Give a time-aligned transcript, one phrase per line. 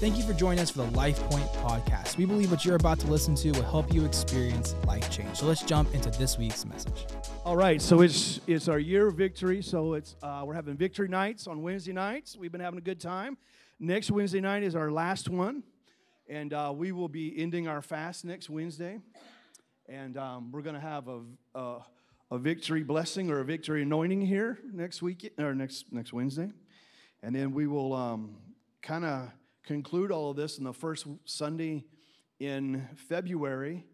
[0.00, 2.18] Thank you for joining us for the Life Point podcast.
[2.18, 5.38] We believe what you're about to listen to will help you experience life change.
[5.38, 7.06] So let's jump into this week's message.
[7.44, 9.62] All right, so it's it's our year of victory.
[9.62, 12.36] So it's uh, we're having victory nights on Wednesday nights.
[12.36, 13.38] We've been having a good time.
[13.78, 15.62] Next Wednesday night is our last one,
[16.28, 18.98] and uh, we will be ending our fast next Wednesday.
[19.88, 21.20] And um, we're going to have a,
[21.54, 21.78] a
[22.32, 26.50] a victory blessing or a victory anointing here next week or next next Wednesday,
[27.22, 28.36] and then we will um,
[28.82, 29.30] kind of
[29.64, 31.84] conclude all of this in the first Sunday
[32.38, 33.84] in February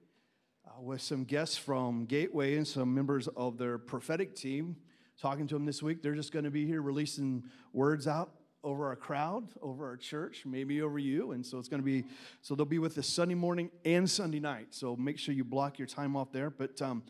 [0.67, 4.77] uh, with some guests from Gateway and some members of their prophetic team.
[5.21, 8.33] Talking to them this week, they're just going to be here releasing words out
[8.65, 11.33] over our crowd, over our church, maybe over you.
[11.33, 12.05] And so it's going to be,
[12.43, 14.69] so they'll be with us Sunday morning and Sunday night.
[14.71, 16.51] So make sure you block your time off there.
[16.51, 17.05] But um,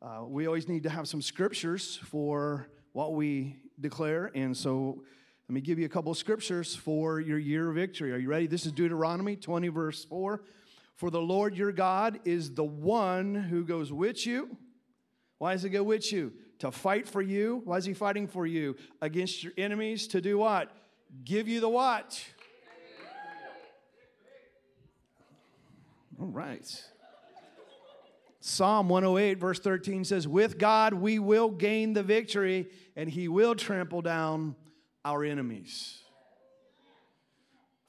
[0.00, 4.30] uh, we always need to have some scriptures for what we declare.
[4.34, 5.02] And so
[5.48, 8.10] let me give you a couple of scriptures for your year of victory.
[8.12, 8.48] Are you ready?
[8.48, 10.42] This is Deuteronomy 20, verse 4.
[10.96, 14.56] For the Lord your God is the one who goes with you.
[15.38, 16.32] Why does he go with you?
[16.58, 17.62] To fight for you.
[17.64, 18.74] Why is he fighting for you?
[19.00, 20.72] Against your enemies to do what?
[21.24, 22.20] Give you the what?
[26.18, 26.84] All right.
[28.40, 33.54] Psalm 108, verse 13 says, With God we will gain the victory, and he will
[33.54, 34.56] trample down
[35.06, 36.00] our enemies.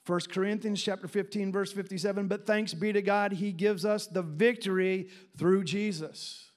[0.06, 4.22] 1 Corinthians chapter 15 verse 57 but thanks be to God he gives us the
[4.22, 6.50] victory through Jesus.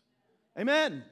[0.58, 1.04] Amen.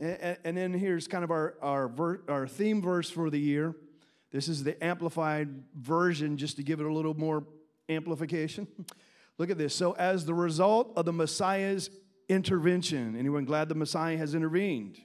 [0.00, 0.18] Amen.
[0.20, 3.74] And, and, then here's kind of our, our, ver, our theme verse for the year.
[4.30, 7.44] This is the amplified version just to give it a little more
[7.88, 8.66] amplification.
[9.38, 9.74] Look at this.
[9.74, 11.88] So as the result of the Messiah's
[12.28, 14.98] intervention, anyone glad the Messiah has intervened?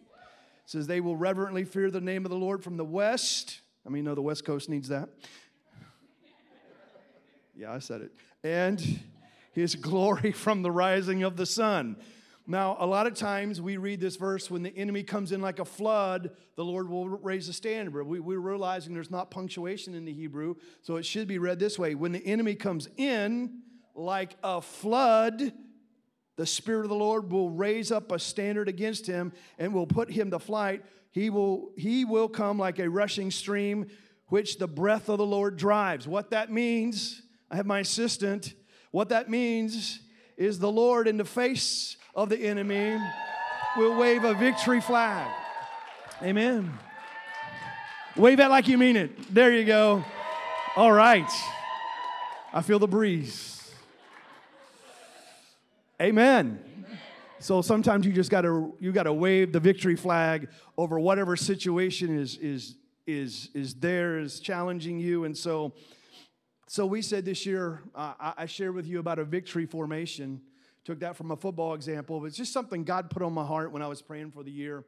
[0.72, 3.59] Says they will reverently fear the name of the Lord from the west.
[3.86, 5.09] I mean, you know the West Coast needs that.
[7.53, 8.14] Yeah, I said it.
[8.41, 9.02] And
[9.52, 11.98] his glory from the rising of the sun.
[12.48, 15.59] Now, a lot of times we read this verse when the enemy comes in like
[15.59, 18.05] a flood, the Lord will raise a standard.
[18.05, 21.77] We, we're realizing there's not punctuation in the Hebrew, so it should be read this
[21.77, 23.59] way When the enemy comes in
[23.93, 25.52] like a flood,
[26.41, 30.09] the Spirit of the Lord will raise up a standard against him and will put
[30.09, 30.83] him to flight.
[31.11, 33.91] He will, he will come like a rushing stream,
[34.25, 36.07] which the breath of the Lord drives.
[36.07, 37.21] What that means,
[37.52, 38.55] I have my assistant,
[38.89, 39.99] what that means
[40.35, 42.97] is the Lord in the face of the enemy
[43.77, 45.31] will wave a victory flag.
[46.23, 46.73] Amen.
[48.17, 49.31] Wave that like you mean it.
[49.31, 50.03] There you go.
[50.75, 51.31] All right.
[52.52, 53.61] I feel the breeze.
[56.02, 56.60] Amen.
[57.38, 62.38] So sometimes you just gotta you gotta wave the victory flag over whatever situation is
[62.38, 62.76] is
[63.06, 65.73] is is there is challenging you, and so
[66.66, 70.42] so we said this year uh, I, I shared with you about a victory formation.
[70.86, 73.72] Took that from a football example, but it's just something God put on my heart
[73.72, 74.83] when I was praying for the year.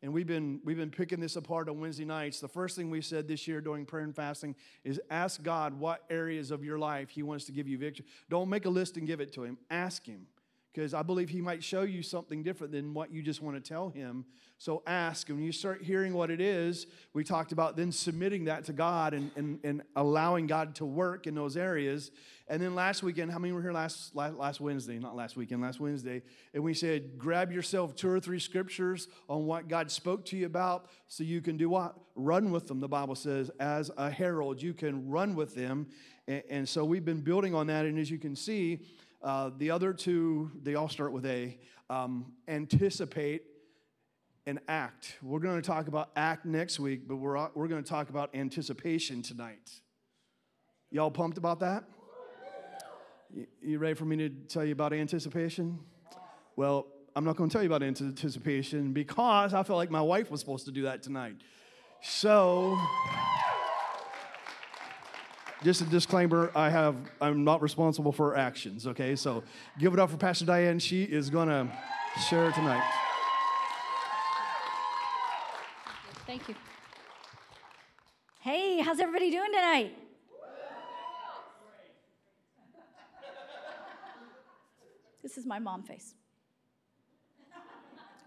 [0.00, 2.40] And we've been, we've been picking this apart on Wednesday nights.
[2.40, 6.04] The first thing we said this year during prayer and fasting is ask God what
[6.08, 8.06] areas of your life He wants to give you victory.
[8.30, 9.58] Don't make a list and give it to Him.
[9.70, 10.26] Ask Him
[10.74, 13.66] because I believe He might show you something different than what you just want to
[13.66, 14.24] tell Him.
[14.58, 15.28] So ask.
[15.28, 18.72] And when you start hearing what it is, we talked about then submitting that to
[18.72, 22.10] God and, and, and allowing God to work in those areas.
[22.48, 24.98] And then last weekend, how many were here last, last, last Wednesday?
[24.98, 26.22] Not last weekend, last Wednesday.
[26.52, 30.46] And we said, grab yourself two or three scriptures on what God spoke to you
[30.46, 31.96] about so you can do what?
[32.16, 33.50] Run with them, the Bible says.
[33.60, 35.86] As a herald, you can run with them.
[36.26, 37.86] And, and so we've been building on that.
[37.86, 38.80] And as you can see,
[39.24, 41.58] uh, the other two, they all start with A.
[41.90, 43.42] Um, anticipate
[44.46, 45.16] and act.
[45.22, 48.34] We're going to talk about act next week, but we're, we're going to talk about
[48.34, 49.70] anticipation tonight.
[50.90, 51.84] Y'all pumped about that?
[53.62, 55.80] You ready for me to tell you about anticipation?
[56.56, 56.86] Well,
[57.16, 60.40] I'm not going to tell you about anticipation because I felt like my wife was
[60.40, 61.36] supposed to do that tonight.
[62.02, 62.78] So
[65.64, 69.16] just a disclaimer i have i'm not responsible for actions okay?
[69.16, 69.42] So
[69.78, 70.78] give it up for pastor diane.
[70.78, 71.30] She is
[72.14, 72.84] to share tonight.
[76.26, 76.54] Thank you.
[78.40, 79.96] Hey how's everybody doing tonight?
[85.22, 86.14] This is my mom face.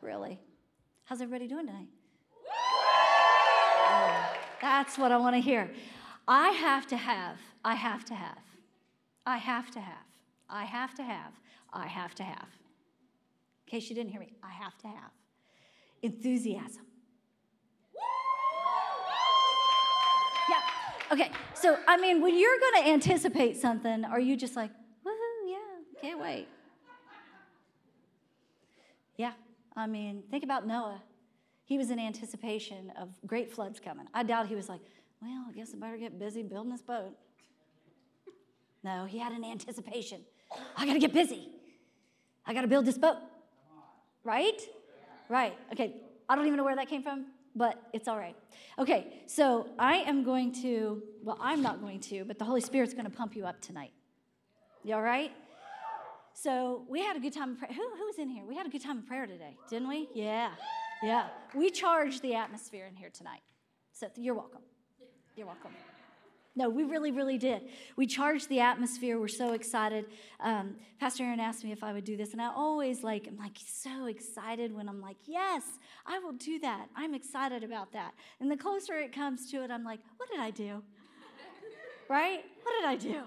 [0.02, 0.40] Really?
[1.06, 1.88] How's everybody doing tonight?
[4.60, 5.70] That's what i want to hear
[6.28, 8.40] I have to have, I have to have,
[9.26, 10.06] I have to have,
[10.50, 11.34] I have to have,
[11.72, 12.50] I have to have.
[13.66, 15.12] In case you didn't hear me, I have to have
[16.02, 16.84] enthusiasm.
[20.50, 24.72] Yeah, Okay, so I mean, when you're going to anticipate something, are you just like,
[25.06, 26.48] woohoo, yeah, can't wait?
[29.16, 29.32] Yeah,
[29.76, 31.02] I mean, think about Noah.
[31.64, 34.08] He was in anticipation of great floods coming.
[34.14, 34.82] I doubt he was like,
[35.22, 37.16] well, I guess I better get busy building this boat.
[38.84, 40.22] No, he had an anticipation.
[40.76, 41.50] I got to get busy.
[42.46, 43.18] I got to build this boat.
[44.24, 44.62] Right?
[45.30, 45.58] Right.
[45.74, 45.96] Okay.
[46.30, 48.36] I don't even know where that came from, but it's all right.
[48.80, 49.24] Okay.
[49.26, 53.06] So I am going to, well, I'm not going to, but the Holy Spirit's going
[53.06, 53.92] to pump you up tonight.
[54.84, 55.32] You all right?
[56.34, 57.72] So we had a good time of prayer.
[57.74, 58.46] Who, who was in here?
[58.46, 60.08] We had a good time of prayer today, didn't we?
[60.14, 60.52] Yeah.
[61.02, 61.28] Yeah.
[61.56, 63.42] We charged the atmosphere in here tonight.
[63.92, 64.62] So you're welcome.
[65.38, 65.70] You're welcome.
[66.56, 67.62] No, we really, really did.
[67.96, 69.20] We charged the atmosphere.
[69.20, 70.06] We're so excited.
[70.40, 73.38] Um, Pastor Aaron asked me if I would do this, and I always like, I'm
[73.38, 75.62] like so excited when I'm like, yes,
[76.08, 76.88] I will do that.
[76.96, 78.16] I'm excited about that.
[78.40, 80.82] And the closer it comes to it, I'm like, what did I do?
[82.10, 82.44] right?
[82.64, 83.22] What did I do?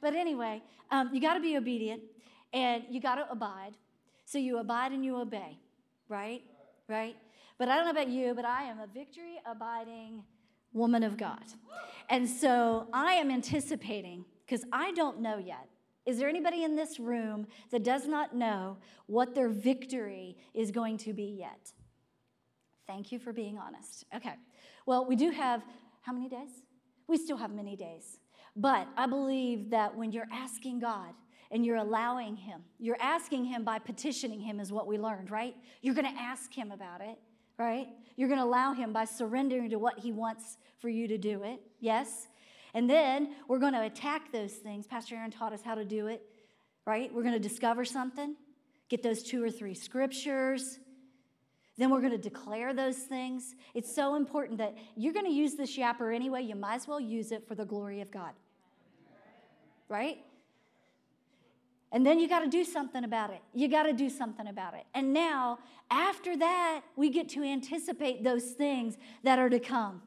[0.00, 2.00] But anyway, um, you got to be obedient,
[2.54, 3.74] and you got to abide.
[4.24, 5.58] So you abide and you obey,
[6.08, 6.40] right?
[6.88, 7.16] Right?
[7.58, 10.22] But I don't know about you, but I am a victory abiding
[10.74, 11.44] woman of God.
[12.10, 15.68] And so I am anticipating, because I don't know yet.
[16.04, 18.76] Is there anybody in this room that does not know
[19.06, 21.72] what their victory is going to be yet?
[22.86, 24.04] Thank you for being honest.
[24.14, 24.34] Okay.
[24.84, 25.64] Well, we do have
[26.02, 26.50] how many days?
[27.06, 28.18] We still have many days.
[28.54, 31.14] But I believe that when you're asking God
[31.50, 35.56] and you're allowing Him, you're asking Him by petitioning Him, is what we learned, right?
[35.80, 37.18] You're going to ask Him about it
[37.58, 37.88] right?
[38.16, 41.42] You're going to allow Him by surrendering to what He wants for you to do
[41.42, 42.28] it, yes?
[42.74, 44.86] And then we're going to attack those things.
[44.86, 46.22] Pastor Aaron taught us how to do it,
[46.86, 47.12] right?
[47.12, 48.34] We're going to discover something,
[48.88, 50.78] get those two or three scriptures.
[51.76, 53.54] Then we're going to declare those things.
[53.74, 56.42] It's so important that you're going to use this yapper anyway.
[56.42, 58.32] You might as well use it for the glory of God.
[59.88, 60.18] Right?
[61.94, 63.40] And then you got to do something about it.
[63.54, 64.84] You got to do something about it.
[64.94, 65.60] And now,
[65.92, 70.02] after that, we get to anticipate those things that are to come.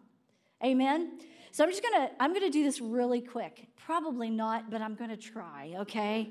[0.61, 1.17] Amen.
[1.51, 3.67] So I'm just going to I'm going to do this really quick.
[3.77, 6.29] Probably not, but I'm going to try, okay?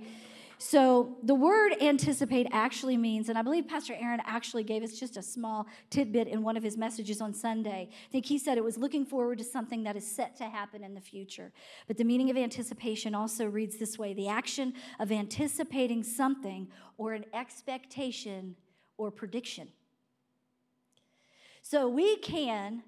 [0.59, 5.19] So the word anticipate actually means, and I believe Pastor Aaron actually gave us just
[5.19, 7.91] a small tidbit in one of his messages on Sunday.
[7.91, 10.83] I think he said it was looking forward to something that is set to happen
[10.83, 11.53] in the future.
[11.87, 17.13] But the meaning of anticipation also reads this way the action of anticipating something or
[17.13, 18.57] an expectation
[18.97, 19.69] or prediction.
[21.61, 22.83] So we can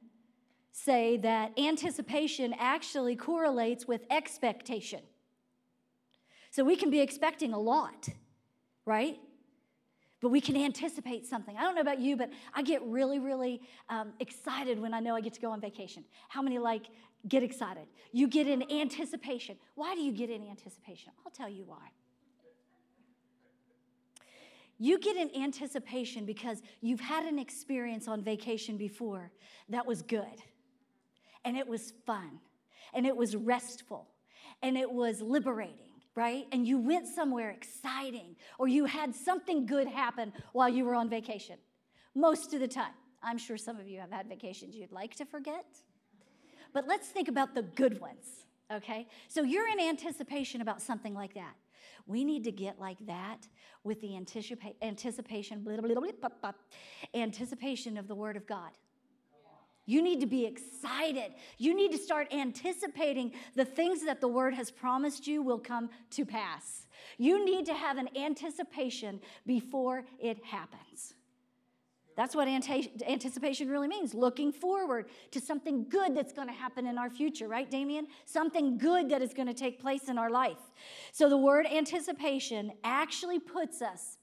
[0.72, 5.00] say that anticipation actually correlates with expectation.
[6.50, 8.08] So we can be expecting a lot,
[8.84, 9.18] right?
[10.20, 11.56] But we can anticipate something.
[11.56, 15.14] I don't know about you, but I get really, really um, excited when I know
[15.14, 16.04] I get to go on vacation.
[16.28, 16.86] How many like
[17.28, 17.86] get excited?
[18.12, 19.56] You get in anticipation.
[19.74, 21.12] Why do you get in anticipation?
[21.24, 21.92] I'll tell you why.
[24.80, 29.32] You get in anticipation because you've had an experience on vacation before
[29.68, 30.42] that was good,
[31.44, 32.38] and it was fun,
[32.94, 34.06] and it was restful,
[34.62, 35.87] and it was liberating
[36.18, 36.48] right?
[36.50, 41.08] And you went somewhere exciting or you had something good happen while you were on
[41.08, 41.56] vacation.
[42.16, 42.92] Most of the time.
[43.22, 45.66] I'm sure some of you have had vacations you'd like to forget.
[46.72, 49.06] But let's think about the good ones, okay?
[49.28, 51.54] So you're in anticipation about something like that.
[52.06, 53.46] We need to get like that
[53.84, 56.00] with the anticipa- anticipation, blah, blah,
[56.42, 56.52] blah,
[57.14, 58.70] anticipation of the Word of God.
[59.88, 61.32] You need to be excited.
[61.56, 65.88] You need to start anticipating the things that the word has promised you will come
[66.10, 66.86] to pass.
[67.16, 71.14] You need to have an anticipation before it happens.
[72.16, 76.98] That's what anticipation really means looking forward to something good that's going to happen in
[76.98, 78.08] our future, right, Damien?
[78.26, 80.58] Something good that is going to take place in our life.
[81.12, 84.18] So the word anticipation actually puts us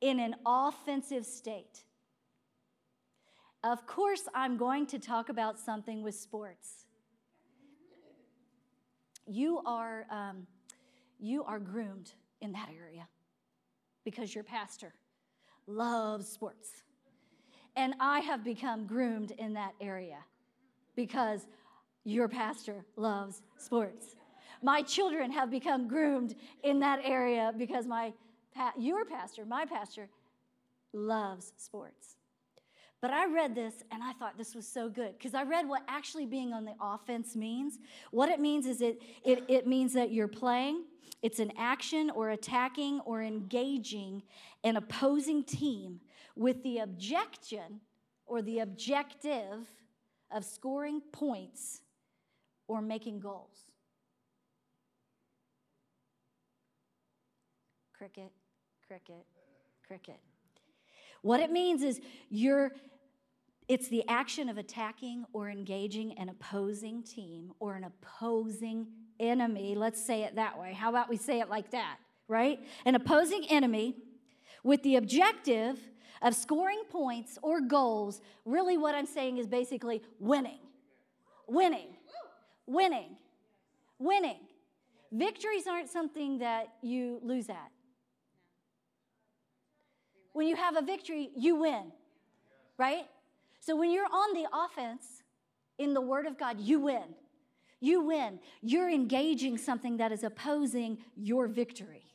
[0.00, 1.84] in an offensive state.
[3.64, 6.86] Of course, I'm going to talk about something with sports.
[9.26, 10.46] You are, um,
[11.18, 13.08] you are groomed in that area
[14.04, 14.94] because your pastor
[15.66, 16.82] loves sports.
[17.74, 20.18] And I have become groomed in that area
[20.94, 21.46] because
[22.04, 24.16] your pastor loves sports.
[24.62, 28.12] My children have become groomed in that area because my
[28.76, 30.08] your pastor, my pastor,
[30.92, 32.17] loves sports.
[33.00, 35.82] But I read this and I thought this was so good because I read what
[35.86, 37.78] actually being on the offense means.
[38.10, 40.84] What it means is it, it, it means that you're playing,
[41.22, 44.22] it's an action or attacking or engaging
[44.64, 46.00] an opposing team
[46.34, 47.80] with the objection
[48.26, 49.68] or the objective
[50.30, 51.82] of scoring points
[52.66, 53.72] or making goals.
[57.96, 58.32] Cricket,
[58.86, 59.24] cricket,
[59.86, 60.20] cricket.
[61.22, 62.72] What it means is you're
[63.68, 68.86] it's the action of attacking or engaging an opposing team or an opposing
[69.20, 69.74] enemy.
[69.74, 70.72] Let's say it that way.
[70.72, 71.98] How about we say it like that,
[72.28, 72.58] right?
[72.86, 73.94] An opposing enemy
[74.64, 75.78] with the objective
[76.22, 78.22] of scoring points or goals.
[78.46, 80.60] Really, what I'm saying is basically winning,
[81.46, 81.88] winning,
[82.66, 83.16] winning,
[83.98, 84.40] winning.
[85.12, 87.70] Victories aren't something that you lose at.
[90.38, 91.90] When you have a victory, you win,
[92.78, 93.06] right?
[93.58, 95.24] So when you're on the offense
[95.78, 97.16] in the Word of God, you win.
[97.80, 98.38] You win.
[98.62, 102.06] You're engaging something that is opposing your victory.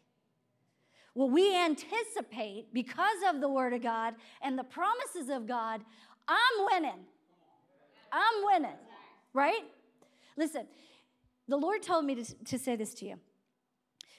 [1.14, 5.82] Well, we anticipate because of the Word of God and the promises of God,
[6.26, 7.02] I'm winning.
[8.10, 8.80] I'm winning,
[9.34, 9.66] right?
[10.38, 10.66] Listen,
[11.50, 13.20] the Lord told me to, to say this to you.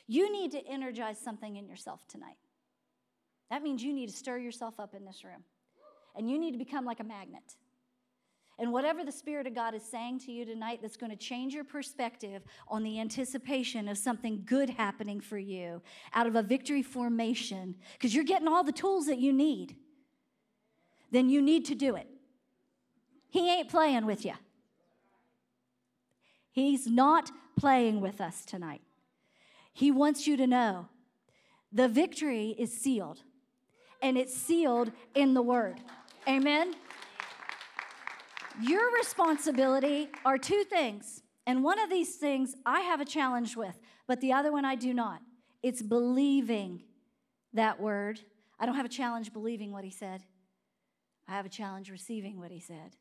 [0.07, 2.37] You need to energize something in yourself tonight.
[3.51, 5.45] That means you need to stir yourself up in this room
[6.17, 7.57] and you need to become like a magnet.
[8.59, 11.55] And whatever the Spirit of God is saying to you tonight that's going to change
[11.55, 15.83] your perspective on the anticipation of something good happening for you
[16.13, 19.75] out of a victory formation, because you're getting all the tools that you need,
[21.11, 22.07] then you need to do it.
[23.29, 24.35] He ain't playing with you.
[26.53, 28.83] He's not playing with us tonight.
[29.73, 30.87] He wants you to know
[31.73, 33.23] the victory is sealed,
[34.05, 35.81] and it's sealed in the Word.
[36.29, 36.75] Amen.
[38.63, 41.23] Your responsibility are two things.
[41.47, 44.75] And one of these things I have a challenge with, but the other one I
[44.75, 45.21] do not.
[45.63, 46.83] It's believing
[47.55, 48.21] that word.
[48.61, 50.23] I don't have a challenge believing what he said,
[51.27, 52.97] I have a challenge receiving what he said.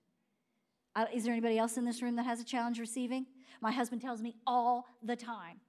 [0.96, 3.26] I, is there anybody else in this room that has a challenge receiving?
[3.60, 5.60] My husband tells me all the time,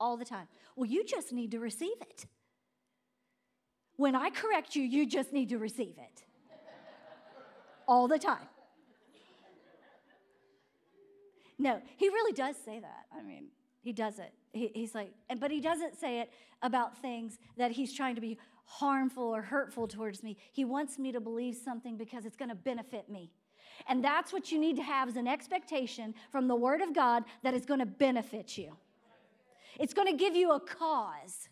[0.00, 2.26] all the time, well, you just need to receive it.
[4.00, 6.24] When I correct you, you just need to receive it
[7.86, 8.48] all the time.
[11.58, 13.04] No, he really does say that.
[13.14, 13.48] I mean,
[13.82, 14.32] he does it.
[14.54, 16.30] He, he's like, but he doesn't say it
[16.62, 20.38] about things that he's trying to be harmful or hurtful towards me.
[20.50, 23.30] He wants me to believe something because it's going to benefit me.
[23.86, 27.24] And that's what you need to have is an expectation from the Word of God
[27.42, 28.78] that is going to benefit you.
[29.78, 31.50] It's going to give you a cause.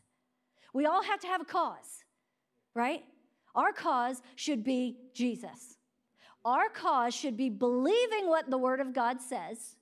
[0.72, 2.04] We all have to have a cause,
[2.74, 3.04] right?
[3.54, 5.76] Our cause should be Jesus.
[6.44, 9.76] Our cause should be believing what the Word of God says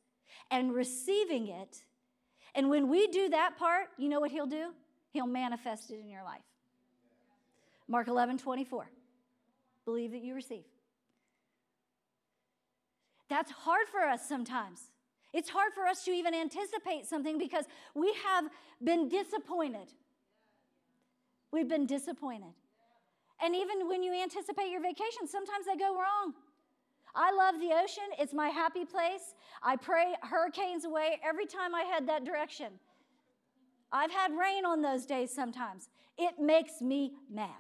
[0.51, 1.85] and receiving it.
[2.55, 4.71] And when we do that part, you know what He'll do?
[5.11, 6.43] He'll manifest it in your life.
[7.89, 8.91] Mark 11, 24.
[9.85, 10.65] Believe that you receive.
[13.29, 14.91] That's hard for us sometimes.
[15.33, 18.47] It's hard for us to even anticipate something because we have
[18.83, 19.93] been disappointed.
[21.53, 22.55] We've been disappointed.
[23.43, 26.33] And even when you anticipate your vacation, sometimes they go wrong.
[27.15, 28.05] I love the ocean.
[28.19, 29.35] It's my happy place.
[29.63, 32.73] I pray hurricanes away every time I head that direction.
[33.93, 35.89] I've had rain on those days sometimes.
[36.19, 37.51] It makes me mad.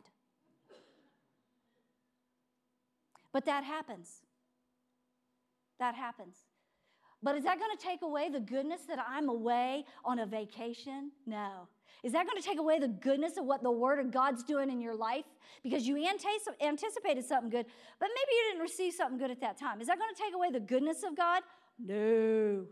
[3.33, 4.23] But that happens.
[5.79, 6.37] That happens.
[7.23, 11.13] But is that going to take away the goodness that I'm away on a vacation?
[11.27, 11.69] No.
[12.03, 14.71] Is that going to take away the goodness of what the Word of God's doing
[14.71, 15.25] in your life?
[15.63, 15.97] Because you
[16.61, 17.67] anticipated something good,
[17.99, 19.81] but maybe you didn't receive something good at that time.
[19.81, 21.43] Is that going to take away the goodness of God?
[21.79, 22.67] No.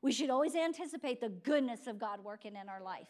[0.00, 3.08] We should always anticipate the goodness of God working in our life.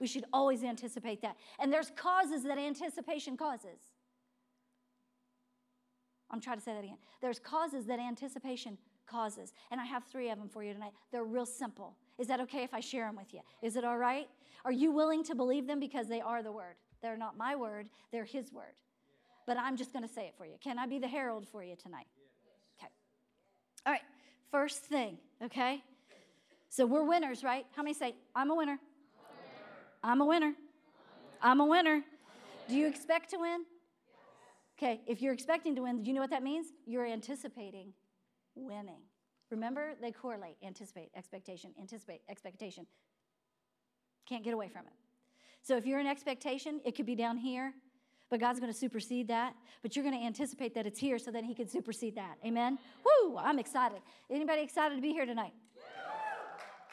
[0.00, 1.36] We should always anticipate that.
[1.60, 3.78] And there's causes that anticipation causes.
[6.30, 6.98] I'm trying to say that again.
[7.20, 8.78] There's causes that anticipation
[9.12, 9.52] causes.
[9.70, 10.92] And I have three of them for you tonight.
[11.12, 11.94] They're real simple.
[12.18, 13.40] Is that okay if I share them with you?
[13.60, 14.28] Is it all right?
[14.64, 16.74] Are you willing to believe them because they are the word?
[17.02, 18.74] They're not my word, they're his word.
[19.46, 20.54] But I'm just going to say it for you.
[20.62, 22.06] Can I be the herald for you tonight?
[22.78, 22.90] Okay.
[23.86, 24.02] All right.
[24.50, 25.82] First thing, okay?
[26.68, 27.66] So we're winners, right?
[27.74, 28.78] How many say, I'm a winner?
[30.02, 30.54] I'm a winner.
[31.40, 32.02] I'm a winner.
[32.68, 33.64] Do you expect to win?
[34.78, 36.68] Okay, if you're expecting to win, do you know what that means?
[36.86, 37.92] You're anticipating
[38.54, 39.02] winning.
[39.50, 42.86] Remember, they correlate anticipate, expectation, anticipate, expectation.
[44.26, 44.92] Can't get away from it.
[45.62, 47.72] So if you're in expectation, it could be down here,
[48.30, 49.54] but God's going to supersede that.
[49.82, 52.36] But you're going to anticipate that it's here so that He can supersede that.
[52.44, 52.78] Amen?
[53.04, 53.36] Woo!
[53.36, 54.00] I'm excited.
[54.30, 55.52] Anybody excited to be here tonight?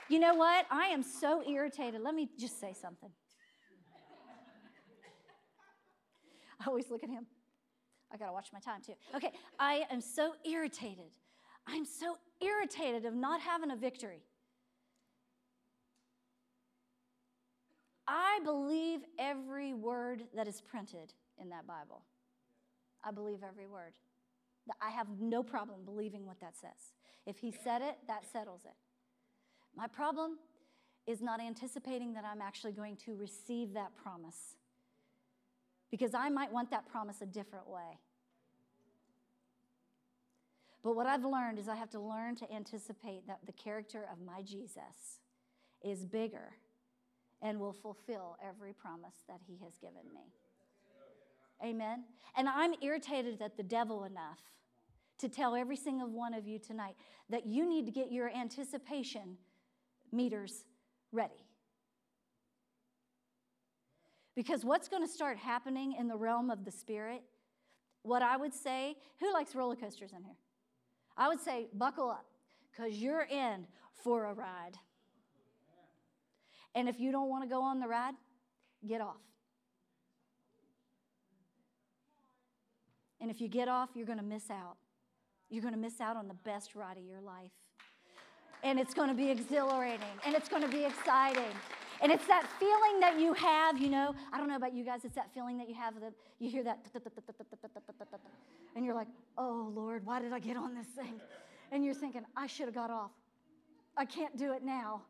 [0.10, 0.66] You know what?
[0.70, 2.02] I am so irritated.
[2.02, 3.10] Let me just say something.
[6.60, 7.26] I always look at him.
[8.12, 8.94] I got to watch my time too.
[9.16, 11.12] Okay, I am so irritated
[11.68, 14.24] I'm so irritated of not having a victory.
[18.08, 22.02] I believe every word that is printed in that Bible.
[23.04, 23.94] I believe every word.
[24.82, 26.94] I have no problem believing what that says.
[27.26, 28.74] If he said it, that settles it.
[29.76, 30.38] My problem
[31.06, 34.56] is not anticipating that I'm actually going to receive that promise
[35.92, 38.00] because I might want that promise a different way.
[40.84, 44.26] But what I've learned is I have to learn to anticipate that the character of
[44.26, 45.20] my Jesus
[45.84, 46.54] is bigger
[47.42, 50.34] and will fulfill every promise that he has given me.
[51.64, 52.04] Amen.
[52.38, 54.40] And I'm irritated at the devil enough
[55.20, 56.96] to tell every single one of you tonight
[57.30, 59.38] that you need to get your anticipation
[60.12, 60.64] meters
[61.12, 61.46] ready.
[64.36, 67.24] Because what's going to start happening in the realm of the spirit,
[68.04, 70.38] what I would say, who likes roller coasters in here?
[71.20, 72.26] I would say, buckle up,
[72.72, 73.68] because you're in
[74.04, 74.78] for a ride.
[76.74, 78.14] And if you don't want to go on the ride,
[78.88, 79.18] get off.
[83.20, 84.78] And if you get off, you're going to miss out.
[85.50, 87.52] You're going to miss out on the best ride of your life.
[88.64, 91.52] And it's going to be exhilarating and it's going to be exciting.
[92.02, 94.16] And it's that feeling that you have, you know.
[94.32, 96.64] I don't know about you guys, it's that feeling that you have that you hear
[96.64, 96.80] that
[98.76, 101.20] and you're like, "Oh Lord, why did I get on this thing?"
[101.72, 103.12] And you're thinking, "I should have got off.
[103.98, 105.02] I can't do it now."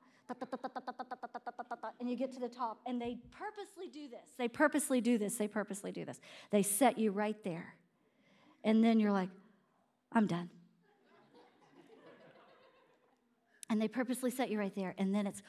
[2.00, 4.30] And you get to the top, and they purposely do this.
[4.38, 5.36] They purposely do this.
[5.36, 6.20] They purposely do this.
[6.52, 7.74] They set you right there.
[8.64, 9.30] And then you're like,
[10.12, 10.50] I'm done.
[13.70, 14.96] And they purposely set you right there.
[14.98, 15.42] And then it's,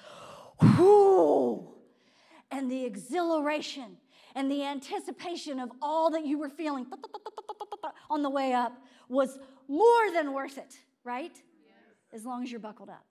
[0.61, 1.69] whoo,
[2.51, 3.97] and the exhilaration
[4.35, 6.87] and the anticipation of all that you were feeling
[8.09, 8.73] on the way up
[9.09, 9.39] was
[9.69, 11.37] more than worth it, right?
[12.13, 13.05] As long as you're buckled up.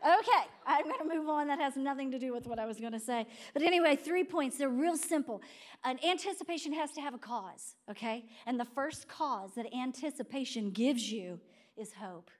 [0.00, 1.48] Okay, I'm going to move on.
[1.48, 3.26] That has nothing to do with what I was going to say.
[3.52, 4.56] But anyway, three points.
[4.56, 5.42] They're real simple.
[5.84, 8.24] An anticipation has to have a cause, okay?
[8.46, 11.40] And the first cause that anticipation gives you
[11.76, 12.30] is hope.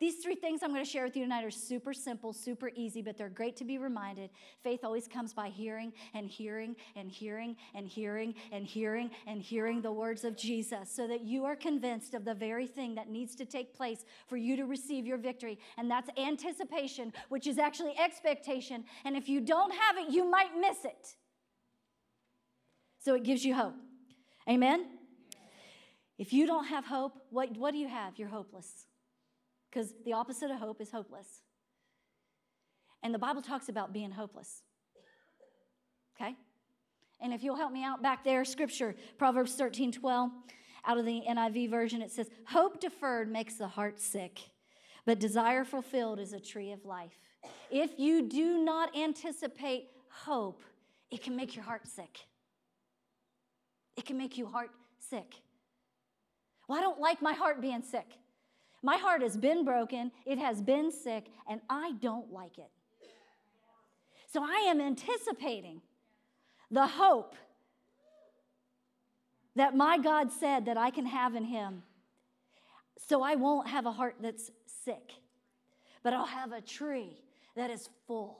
[0.00, 3.02] These three things I'm going to share with you tonight are super simple, super easy,
[3.02, 4.30] but they're great to be reminded.
[4.62, 9.82] Faith always comes by hearing and hearing and hearing and hearing and hearing and hearing
[9.82, 13.34] the words of Jesus so that you are convinced of the very thing that needs
[13.36, 15.58] to take place for you to receive your victory.
[15.76, 18.84] And that's anticipation, which is actually expectation.
[19.04, 21.16] And if you don't have it, you might miss it.
[23.00, 23.74] So it gives you hope.
[24.48, 24.86] Amen?
[26.18, 28.16] If you don't have hope, what, what do you have?
[28.16, 28.87] You're hopeless
[29.70, 31.42] because the opposite of hope is hopeless.
[33.02, 34.62] And the Bible talks about being hopeless.
[36.16, 36.34] Okay?
[37.20, 40.30] And if you'll help me out back there, scripture, Proverbs 13 12,
[40.86, 44.40] out of the NIV version, it says, Hope deferred makes the heart sick,
[45.04, 47.18] but desire fulfilled is a tree of life.
[47.70, 50.62] If you do not anticipate hope,
[51.10, 52.18] it can make your heart sick.
[53.96, 55.34] It can make you heart sick.
[56.68, 58.06] Well, I don't like my heart being sick.
[58.82, 62.70] My heart has been broken, it has been sick, and I don't like it.
[64.32, 65.80] So I am anticipating
[66.70, 67.34] the hope
[69.56, 71.82] that my God said that I can have in Him.
[73.08, 74.50] So I won't have a heart that's
[74.84, 75.12] sick,
[76.02, 77.22] but I'll have a tree
[77.56, 78.38] that is full.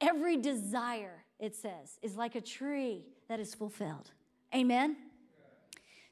[0.00, 4.10] Every desire, it says, is like a tree that is fulfilled.
[4.54, 4.96] Amen?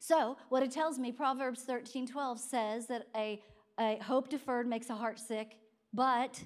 [0.03, 3.39] So, what it tells me, Proverbs 13 12 says that a,
[3.79, 5.59] a hope deferred makes a heart sick,
[5.93, 6.43] but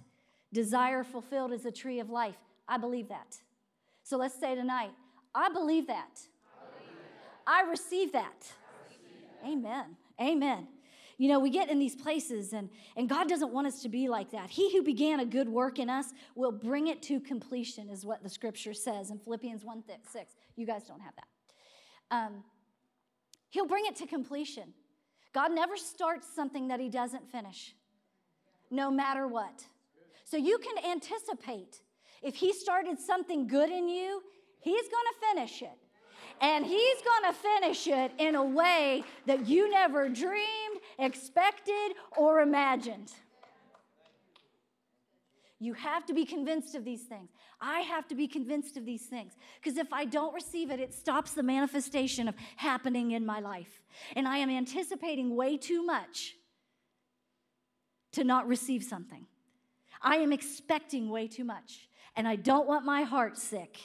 [0.53, 2.37] desire fulfilled is a tree of life.
[2.69, 3.37] I believe that.
[4.03, 4.91] So, let's say tonight,
[5.37, 6.21] I believe that.
[6.53, 6.97] I, believe
[7.45, 7.53] that.
[7.53, 8.25] I, receive, that.
[8.25, 9.49] I receive that.
[9.49, 9.97] Amen.
[10.21, 10.69] Amen.
[11.17, 14.09] You know, we get in these places, and, and God doesn't want us to be
[14.09, 14.51] like that.
[14.51, 18.25] He who began a good work in us will bring it to completion, is what
[18.25, 20.35] the scripture says in Philippians 1 6.
[20.57, 22.17] You guys don't have that.
[22.17, 22.43] Um,
[23.55, 24.75] He'll bring it to completion.
[25.33, 27.73] God never starts something that He doesn't finish,
[28.69, 29.65] no matter what.
[30.25, 31.81] So you can anticipate
[32.21, 34.23] if He started something good in you,
[34.59, 35.79] He's going to finish it.
[36.41, 42.41] And He's going to finish it in a way that you never dreamed, expected, or
[42.41, 43.13] imagined.
[45.61, 47.31] You have to be convinced of these things.
[47.61, 49.35] I have to be convinced of these things.
[49.63, 53.83] Because if I don't receive it, it stops the manifestation of happening in my life.
[54.17, 56.35] And I am anticipating way too much
[58.13, 59.27] to not receive something.
[60.03, 61.89] I am expecting way too much.
[62.17, 63.79] And I don't want my heart sick.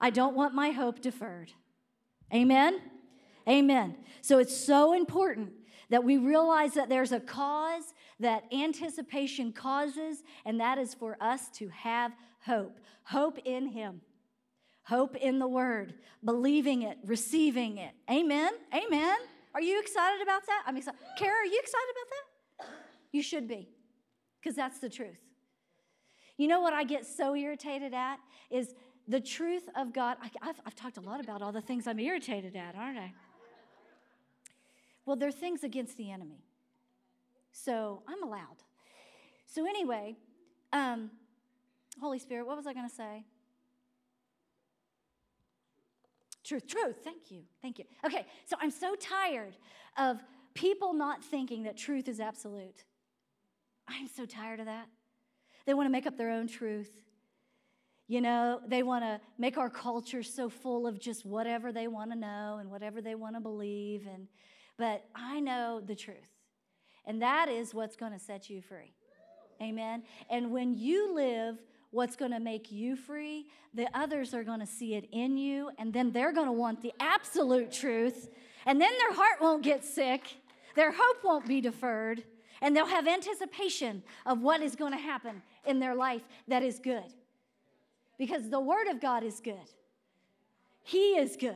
[0.00, 1.52] I don't want my hope deferred.
[2.32, 2.80] Amen?
[3.48, 3.96] Amen.
[4.20, 5.52] So it's so important
[5.90, 11.48] that we realize that there's a cause that anticipation causes, and that is for us
[11.50, 12.12] to have
[12.44, 12.78] hope.
[13.04, 14.00] Hope in Him,
[14.84, 15.94] hope in the Word,
[16.24, 17.92] believing it, receiving it.
[18.10, 18.52] Amen.
[18.74, 19.16] Amen.
[19.54, 20.62] Are you excited about that?
[20.66, 20.98] I'm excited.
[21.18, 22.76] Kara, are you excited about that?
[23.10, 23.68] You should be,
[24.40, 25.18] because that's the truth.
[26.38, 28.18] You know what I get so irritated at
[28.50, 28.74] is
[29.08, 30.16] the truth of God.
[30.22, 33.12] I, have I've talked a lot about all the things I'm irritated at, aren't I?
[35.04, 36.44] Well, they're things against the enemy.
[37.52, 38.62] So I'm allowed.
[39.46, 40.16] So, anyway,
[40.72, 41.10] um,
[42.00, 43.24] Holy Spirit, what was I going to say?
[46.44, 46.96] Truth, truth.
[47.04, 47.42] Thank you.
[47.60, 47.84] Thank you.
[48.04, 49.54] Okay, so I'm so tired
[49.96, 50.20] of
[50.54, 52.84] people not thinking that truth is absolute.
[53.86, 54.88] I'm so tired of that.
[55.66, 56.90] They want to make up their own truth.
[58.08, 62.10] You know, they want to make our culture so full of just whatever they want
[62.10, 64.06] to know and whatever they want to believe.
[64.12, 64.26] And,
[64.76, 66.31] but I know the truth.
[67.06, 68.92] And that is what's going to set you free.
[69.60, 70.02] Amen.
[70.30, 71.58] And when you live
[71.90, 75.70] what's going to make you free, the others are going to see it in you,
[75.78, 78.30] and then they're going to want the absolute truth,
[78.66, 80.22] and then their heart won't get sick,
[80.74, 82.24] their hope won't be deferred,
[82.60, 86.78] and they'll have anticipation of what is going to happen in their life that is
[86.78, 87.12] good.
[88.18, 89.68] Because the Word of God is good,
[90.82, 91.54] He is good,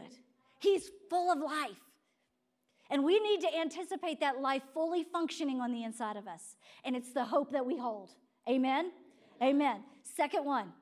[0.59, 1.86] He's full of life.
[2.91, 6.57] And we need to anticipate that life fully functioning on the inside of us.
[6.85, 8.11] And it's the hope that we hold.
[8.49, 8.93] Amen?
[9.43, 9.83] Amen.
[10.05, 10.73] Second one.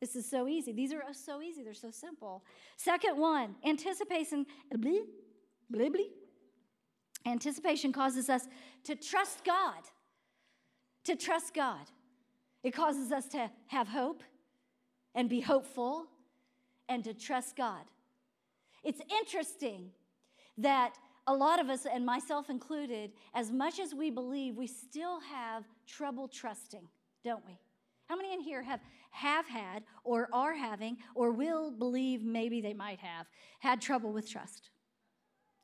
[0.00, 0.72] This is so easy.
[0.72, 1.64] These are so easy.
[1.64, 2.44] They're so simple.
[2.76, 4.46] Second one, anticipation.
[4.70, 5.02] Blee,
[5.68, 6.10] blee, blee.
[7.26, 8.46] Anticipation causes us
[8.84, 9.82] to trust God.
[11.04, 11.90] To trust God.
[12.62, 14.22] It causes us to have hope
[15.14, 16.06] and be hopeful
[16.88, 17.82] and to trust God.
[18.84, 19.90] It's interesting
[20.58, 20.94] that
[21.28, 25.64] a lot of us, and myself included, as much as we believe, we still have
[25.86, 26.88] trouble trusting,
[27.22, 27.58] don't we?
[28.06, 32.72] How many in here have, have had, or are having, or will believe maybe they
[32.72, 33.26] might have,
[33.60, 34.70] had trouble with trust?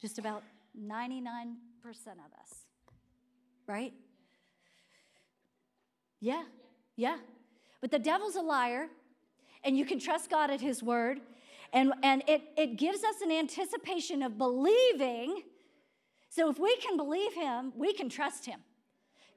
[0.01, 0.43] Just about
[0.79, 2.67] 99% of us,
[3.67, 3.95] right?
[6.21, 6.45] Yeah,
[6.97, 7.17] yeah.
[7.81, 8.89] But the devil's a liar,
[9.65, 11.21] and you can trust God at his word.
[11.73, 15.43] And, and it, it gives us an anticipation of believing.
[16.35, 18.59] So if we can believe him, we can trust him.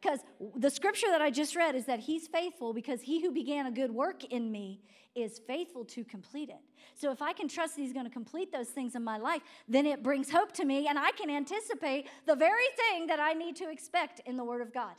[0.01, 0.19] Because
[0.55, 3.71] the scripture that I just read is that he's faithful because he who began a
[3.71, 4.81] good work in me
[5.13, 6.57] is faithful to complete it.
[6.95, 9.85] So if I can trust he's going to complete those things in my life, then
[9.85, 13.55] it brings hope to me and I can anticipate the very thing that I need
[13.57, 14.95] to expect in the Word of God.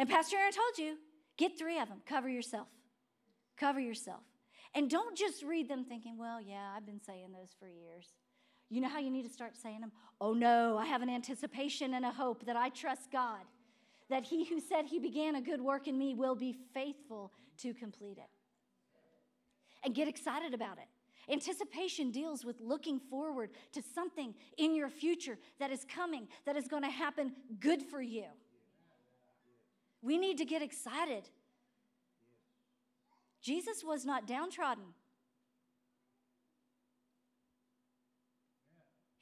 [0.00, 0.96] And Pastor Aaron told you
[1.36, 2.66] get three of them, cover yourself.
[3.56, 4.22] Cover yourself.
[4.74, 8.08] And don't just read them thinking, well, yeah, I've been saying those for years.
[8.70, 9.92] You know how you need to start saying them?
[10.20, 13.42] Oh no, I have an anticipation and a hope that I trust God,
[14.10, 17.74] that He who said He began a good work in me will be faithful to
[17.74, 18.30] complete it.
[19.84, 20.88] And get excited about it.
[21.30, 26.68] Anticipation deals with looking forward to something in your future that is coming, that is
[26.68, 28.26] going to happen good for you.
[30.02, 31.28] We need to get excited.
[33.40, 34.84] Jesus was not downtrodden.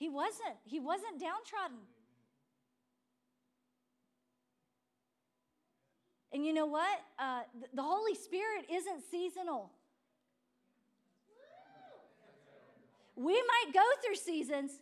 [0.03, 0.57] He wasn't.
[0.65, 1.79] He wasn't downtrodden.
[6.33, 6.99] And you know what?
[7.21, 9.71] Uh, the Holy Spirit isn't seasonal.
[13.15, 14.73] We might go through seasons,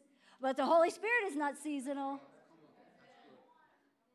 [0.40, 2.18] but the Holy Spirit is not seasonal.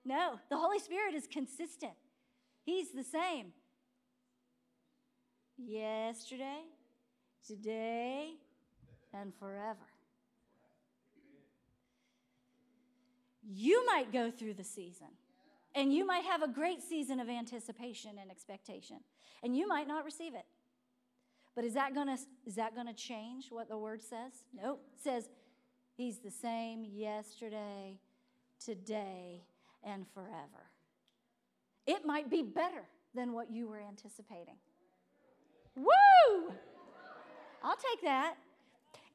[0.04, 1.94] No, the Holy Spirit is consistent.
[2.64, 3.54] He's the same.
[5.56, 6.62] Yesterday,
[7.46, 8.32] today,
[9.14, 9.86] and forever.
[13.48, 15.08] You might go through the season
[15.76, 18.98] and you might have a great season of anticipation and expectation,
[19.44, 20.46] and you might not receive it.
[21.54, 24.32] But is that gonna is that gonna change what the word says?
[24.54, 24.82] Nope.
[24.96, 25.30] It says
[25.96, 28.00] he's the same yesterday,
[28.64, 29.44] today,
[29.84, 30.72] and forever.
[31.86, 34.58] It might be better than what you were anticipating.
[35.76, 36.54] Woo!
[37.64, 38.36] I'll take that.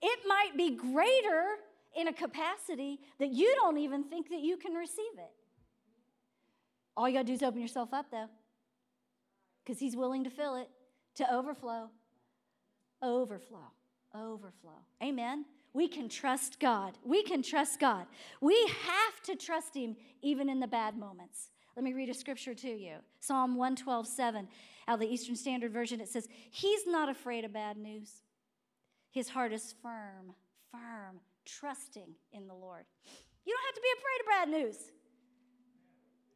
[0.02, 1.56] It might be greater
[1.96, 5.32] in a capacity that you don't even think that you can receive it.
[6.96, 8.28] All you got to do is open yourself up, though,
[9.64, 10.68] because He's willing to fill it
[11.16, 11.90] to overflow.
[13.02, 13.70] Overflow.
[14.14, 14.78] Overflow.
[15.02, 15.44] Amen.
[15.72, 16.98] We can trust God.
[17.04, 18.06] We can trust God.
[18.40, 21.50] We have to trust Him even in the bad moments.
[21.76, 24.48] Let me read a scripture to you Psalm 112, 7.
[24.88, 28.22] Out of the Eastern Standard Version, it says, He's not afraid of bad news.
[29.12, 30.34] His heart is firm,
[30.72, 32.84] firm trusting in the Lord.
[33.44, 34.76] You don't have to be afraid of bad news.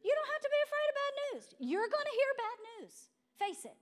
[0.03, 1.55] You don't have to be afraid of bad news.
[1.59, 2.93] You're going to hear bad news.
[3.39, 3.77] Face it.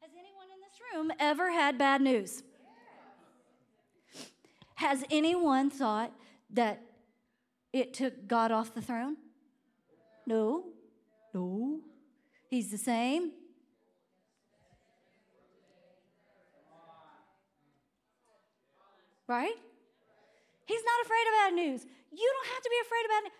[0.00, 2.42] Has anyone in this room ever had bad news?
[4.76, 6.12] Has anyone thought
[6.50, 6.82] that
[7.72, 9.16] it took God off the throne?
[10.26, 10.66] No.
[11.34, 11.80] No.
[12.48, 13.32] He's the same.
[19.28, 19.54] Right?
[20.66, 21.86] He's not afraid of bad news.
[22.12, 23.32] You don't have to be afraid of bad news.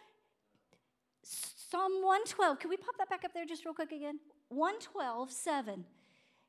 [1.70, 2.58] Psalm 112.
[2.58, 4.20] Can we pop that back up there just real quick again?
[4.48, 5.84] 112, 7.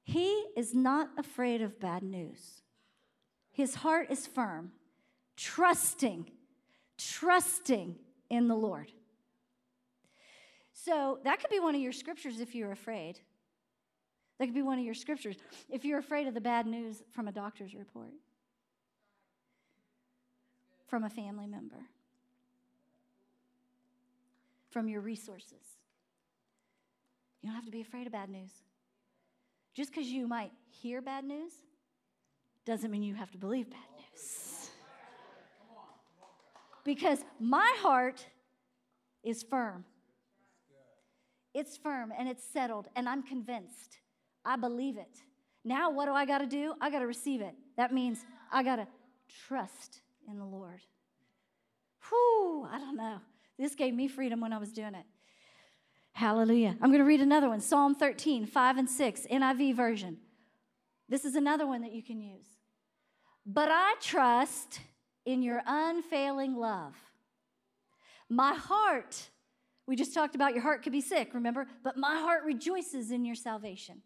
[0.03, 2.61] He is not afraid of bad news.
[3.51, 4.71] His heart is firm,
[5.35, 6.29] trusting,
[6.97, 7.95] trusting
[8.29, 8.91] in the Lord.
[10.73, 13.19] So that could be one of your scriptures if you're afraid.
[14.39, 15.35] That could be one of your scriptures
[15.69, 18.13] if you're afraid of the bad news from a doctor's report,
[20.87, 21.85] from a family member,
[24.69, 25.77] from your resources.
[27.41, 28.51] You don't have to be afraid of bad news.
[29.73, 31.51] Just because you might hear bad news
[32.65, 34.69] doesn't mean you have to believe bad news.
[36.83, 38.25] Because my heart
[39.23, 39.85] is firm.
[41.53, 43.99] It's firm and it's settled, and I'm convinced.
[44.45, 45.21] I believe it.
[45.65, 46.73] Now, what do I got to do?
[46.79, 47.53] I got to receive it.
[47.75, 48.87] That means I got to
[49.47, 50.81] trust in the Lord.
[52.09, 53.19] Whew, I don't know.
[53.57, 55.05] This gave me freedom when I was doing it.
[56.13, 56.75] Hallelujah.
[56.81, 60.17] I'm going to read another one Psalm 13, 5 and 6, NIV version.
[61.09, 62.47] This is another one that you can use.
[63.45, 64.81] But I trust
[65.25, 66.95] in your unfailing love.
[68.29, 69.29] My heart,
[69.85, 71.67] we just talked about your heart could be sick, remember?
[71.83, 74.01] But my heart rejoices in your salvation.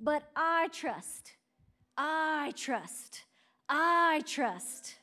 [0.00, 1.32] But I trust,
[1.96, 3.22] I trust,
[3.68, 4.96] I trust,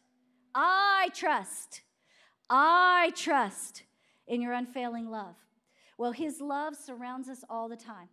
[0.53, 1.81] I trust,
[2.49, 3.83] I trust
[4.27, 5.35] in your unfailing love.
[5.97, 8.09] Well, His love surrounds us all the time.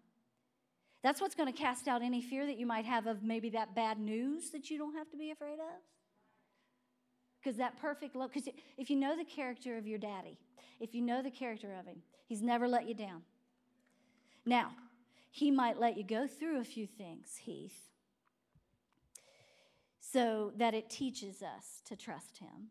[1.02, 3.74] That's what's going to cast out any fear that you might have of maybe that
[3.74, 5.80] bad news that you don't have to be afraid of.
[7.40, 10.38] Because that perfect love, because if you know the character of your daddy,
[10.80, 13.22] if you know the character of him, he's never let you down.
[14.44, 14.72] Now,
[15.30, 17.80] he might let you go through a few things, Heath,
[20.12, 22.70] so that it teaches us to trust him.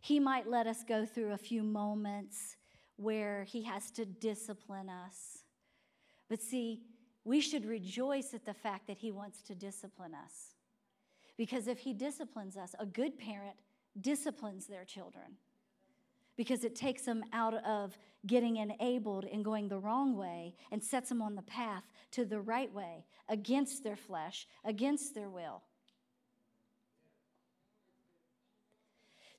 [0.00, 2.56] He might let us go through a few moments
[2.96, 5.42] where he has to discipline us.
[6.28, 6.82] But see,
[7.24, 10.54] we should rejoice at the fact that he wants to discipline us.
[11.36, 13.56] Because if he disciplines us, a good parent
[14.00, 15.36] disciplines their children
[16.36, 21.08] because it takes them out of getting enabled and going the wrong way and sets
[21.08, 25.62] them on the path to the right way against their flesh, against their will.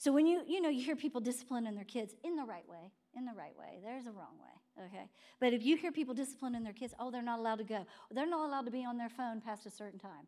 [0.07, 2.93] So when you you know you hear people disciplining their kids in the right way,
[3.17, 3.81] in the right way.
[3.83, 5.09] There's a wrong way, okay?
[5.41, 7.85] But if you hear people disciplining their kids, oh, they're not allowed to go.
[8.09, 10.25] They're not allowed to be on their phone past a certain time.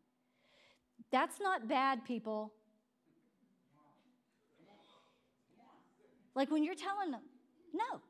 [1.13, 2.51] That's not bad, people.
[6.35, 7.21] Like when you're telling them,
[7.73, 8.01] no.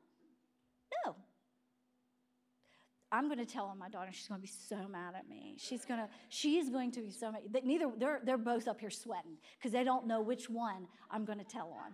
[3.11, 4.11] I'm going to tell on my daughter.
[4.11, 5.55] She's going to be so mad at me.
[5.57, 7.41] She's going to, she's going to be so mad.
[7.63, 11.39] Neither, they're, they're both up here sweating because they don't know which one I'm going
[11.39, 11.93] to tell on.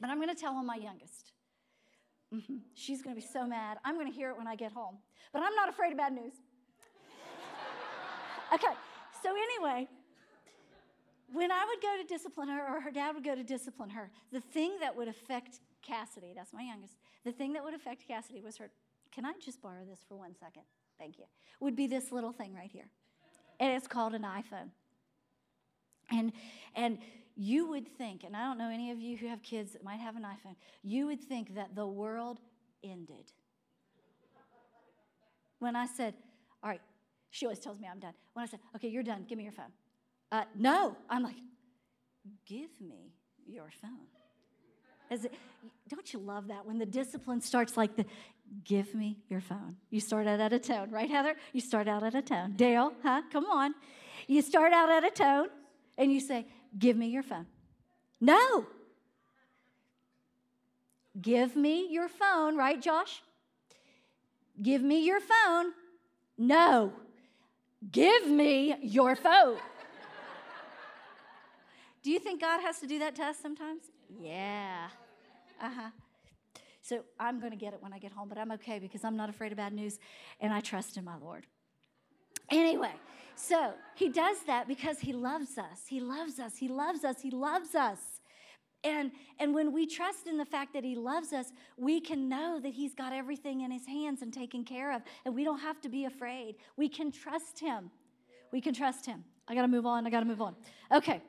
[0.00, 1.32] But I'm going to tell on my youngest.
[2.34, 2.56] Mm-hmm.
[2.74, 3.78] She's going to be so mad.
[3.84, 4.98] I'm going to hear it when I get home.
[5.32, 6.34] But I'm not afraid of bad news.
[8.54, 8.74] okay,
[9.22, 9.88] so anyway,
[11.32, 14.10] when I would go to discipline her, or her dad would go to discipline her,
[14.32, 18.40] the thing that would affect Cassidy, that's my youngest, the thing that would affect Cassidy
[18.40, 18.70] was her,
[19.12, 20.62] can I just borrow this for one second?
[20.98, 21.24] Thank you.
[21.60, 22.90] Would be this little thing right here.
[23.58, 24.70] And it's called an iPhone.
[26.10, 26.32] And,
[26.74, 26.98] and
[27.36, 30.00] you would think, and I don't know any of you who have kids that might
[30.00, 32.38] have an iPhone, you would think that the world
[32.82, 33.32] ended.
[35.58, 36.14] When I said,
[36.62, 36.80] all right,
[37.30, 38.14] she always tells me I'm done.
[38.32, 39.72] When I said, okay, you're done, give me your phone.
[40.32, 41.36] Uh, no, I'm like,
[42.46, 43.14] give me
[43.46, 44.06] your phone.
[45.10, 45.32] It,
[45.88, 48.04] don't you love that when the discipline starts like the,
[48.64, 49.76] give me your phone.
[49.90, 51.34] You start out at a tone, right, Heather?
[51.52, 52.54] You start out at a tone.
[52.56, 53.22] Dale, huh?
[53.32, 53.74] Come on.
[54.26, 55.48] You start out at a tone
[55.96, 56.46] and you say,
[56.78, 57.46] Give me your phone.
[58.20, 58.66] No.
[61.20, 63.22] Give me your phone, right, Josh?
[64.62, 65.72] Give me your phone.
[66.38, 66.92] No.
[67.90, 69.56] Give me your phone.
[72.02, 73.82] do you think God has to do that to us sometimes?
[74.20, 74.88] Yeah.
[75.60, 75.90] Uh huh.
[76.90, 79.16] So I'm going to get it when I get home, but I'm okay because I'm
[79.16, 80.00] not afraid of bad news
[80.40, 81.46] and I trust in my Lord.
[82.50, 82.90] Anyway,
[83.36, 85.86] So he does that because he loves us.
[85.86, 86.56] He loves us.
[86.56, 87.22] He loves us.
[87.22, 87.98] He loves us.
[88.84, 92.60] And, and when we trust in the fact that he loves us, we can know
[92.60, 95.02] that he's got everything in his hands and taken care of.
[95.24, 96.56] And we don't have to be afraid.
[96.76, 97.90] We can trust him.
[98.52, 99.24] We can trust him.
[99.48, 100.06] I got to move on.
[100.06, 100.56] I got to move on.
[100.92, 101.22] Okay.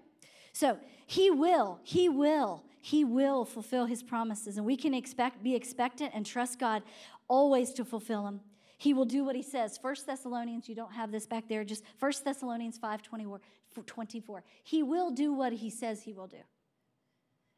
[0.53, 4.57] So he will, he will, he will fulfill his promises.
[4.57, 6.83] And we can expect, be expectant and trust God
[7.27, 8.41] always to fulfill them.
[8.77, 9.77] He will do what he says.
[9.77, 14.43] First Thessalonians, you don't have this back there, just First Thessalonians 5 24.
[14.63, 16.41] He will do what he says he will do.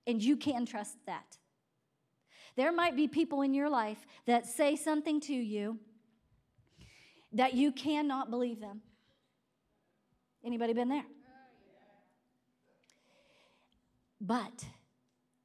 [0.06, 1.38] And you can trust that.
[2.56, 5.80] There might be people in your life that say something to you
[7.32, 8.82] that you cannot believe them.
[10.46, 11.06] Anybody been there?
[14.20, 14.66] But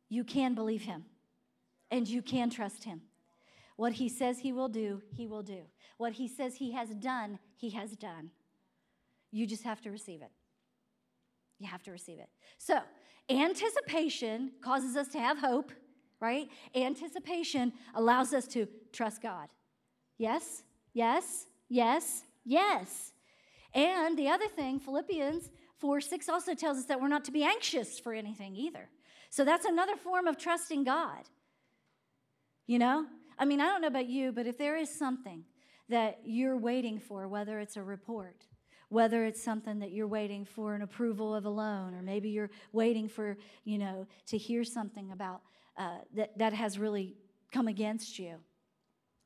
[0.08, 1.04] you can believe him
[1.90, 3.02] and you can trust him.
[3.76, 5.62] What he says he will do, he will do.
[5.98, 8.30] What he says he has done, he has done.
[9.30, 10.30] You just have to receive it.
[11.58, 12.28] You have to receive it.
[12.56, 12.78] So,
[13.28, 15.72] anticipation causes us to have hope,
[16.20, 16.48] right?
[16.74, 19.48] Anticipation allows us to trust God.
[20.16, 23.12] Yes, yes, yes, yes.
[23.74, 27.44] And the other thing, Philippians 4 6 also tells us that we're not to be
[27.44, 28.88] anxious for anything either.
[29.30, 31.24] So that's another form of trusting God.
[32.66, 33.06] You know,
[33.38, 35.44] I mean, I don't know about you, but if there is something
[35.88, 38.46] that you're waiting for, whether it's a report,
[38.90, 42.50] whether it's something that you're waiting for an approval of a loan, or maybe you're
[42.72, 45.42] waiting for, you know, to hear something about
[45.76, 47.16] uh, that, that has really
[47.52, 48.36] come against you.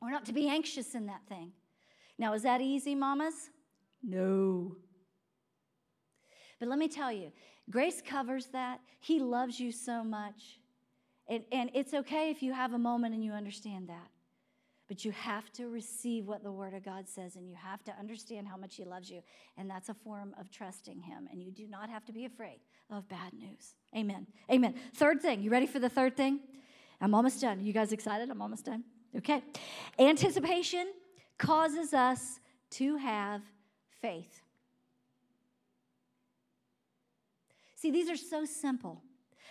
[0.00, 1.52] We're not to be anxious in that thing.
[2.18, 3.50] Now, is that easy, mamas?
[4.02, 4.76] No.
[6.58, 7.32] But let me tell you,
[7.70, 8.80] grace covers that.
[9.00, 10.60] He loves you so much
[11.28, 14.08] and, and it's okay if you have a moment and you understand that.
[14.88, 17.92] But you have to receive what the Word of God says, and you have to
[17.98, 19.22] understand how much He loves you.
[19.56, 21.28] And that's a form of trusting Him.
[21.30, 22.58] And you do not have to be afraid
[22.90, 23.74] of bad news.
[23.96, 24.26] Amen.
[24.50, 24.74] Amen.
[24.94, 26.40] Third thing, you ready for the third thing?
[27.00, 27.64] I'm almost done.
[27.64, 28.28] You guys excited?
[28.28, 28.84] I'm almost done.
[29.16, 29.42] Okay.
[29.98, 30.92] Anticipation
[31.38, 32.40] causes us
[32.72, 33.40] to have
[34.02, 34.41] faith.
[37.82, 39.02] See, these are so simple.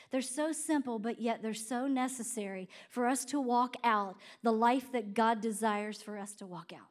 [0.10, 4.90] They're so simple, but yet they're so necessary for us to walk out the life
[4.94, 6.88] that God desires for us to walk out.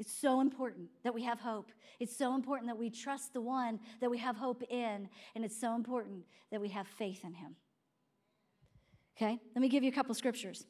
[0.00, 1.70] It's so important that we have hope.
[2.00, 5.08] It's so important that we trust the one that we have hope in.
[5.36, 7.54] And it's so important that we have faith in him.
[9.16, 9.38] Okay?
[9.54, 10.66] Let me give you a couple scriptures.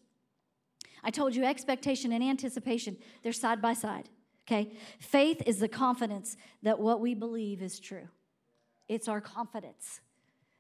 [1.03, 4.11] I told you expectation and anticipation, they're side by side.
[4.47, 4.71] Okay?
[4.99, 8.09] Faith is the confidence that what we believe is true.
[8.89, 10.01] It's our confidence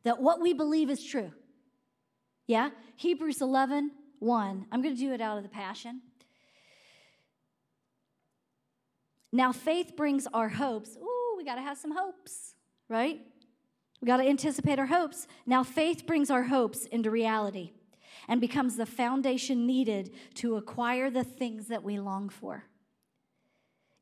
[0.04, 1.32] that what we believe is true.
[2.46, 2.70] Yeah?
[2.96, 4.66] Hebrews 11, 1.
[4.70, 6.00] I'm going to do it out of the Passion.
[9.32, 10.96] Now, faith brings our hopes.
[10.96, 12.54] Ooh, we got to have some hopes,
[12.88, 13.20] right?
[14.00, 15.26] We got to anticipate our hopes.
[15.44, 17.72] Now, faith brings our hopes into reality
[18.26, 22.64] and becomes the foundation needed to acquire the things that we long for.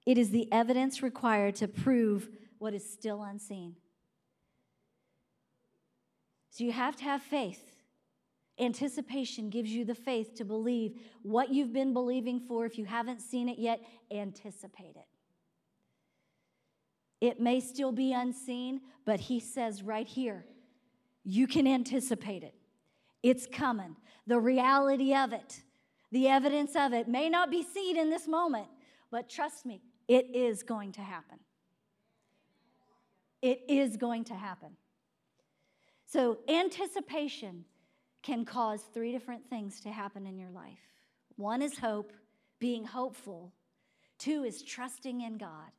[0.04, 3.76] It is the evidence required to prove what is still unseen.
[6.56, 7.60] So you have to have faith.
[8.58, 12.64] Anticipation gives you the faith to believe what you've been believing for.
[12.64, 15.04] If you haven't seen it yet, anticipate it.
[17.20, 20.46] It may still be unseen, but he says right here,
[21.24, 22.54] you can anticipate it.
[23.22, 23.94] It's coming.
[24.26, 25.60] The reality of it,
[26.10, 28.68] the evidence of it may not be seen in this moment,
[29.10, 31.38] but trust me, it is going to happen.
[33.42, 34.70] It is going to happen.
[36.06, 37.64] So, anticipation
[38.22, 40.78] can cause three different things to happen in your life
[41.36, 42.12] one is hope,
[42.58, 43.52] being hopeful,
[44.18, 45.70] two is trusting in God,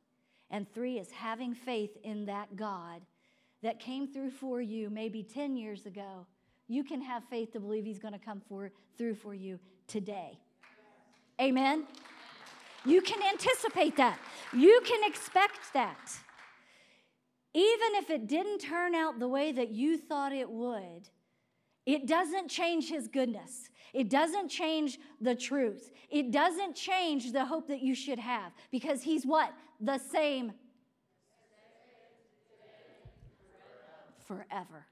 [0.50, 3.02] and three is having faith in that God
[3.62, 6.26] that came through for you maybe 10 years ago.
[6.68, 10.38] You can have faith to believe He's going to come for, through for you today.
[11.40, 11.86] Amen?
[12.84, 14.18] You can anticipate that.
[14.52, 15.98] You can expect that
[17.58, 21.08] even if it didn't turn out the way that you thought it would,
[21.86, 23.68] it doesn't change his goodness.
[23.92, 25.90] It doesn't change the truth.
[26.08, 29.52] It doesn't change the hope that you should have because he's what?
[29.80, 30.52] The same
[34.28, 34.86] forever.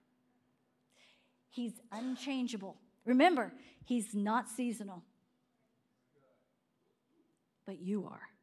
[1.51, 2.77] He's unchangeable.
[3.05, 3.53] Remember,
[3.85, 5.05] he's not seasonal,
[7.65, 8.36] but you are.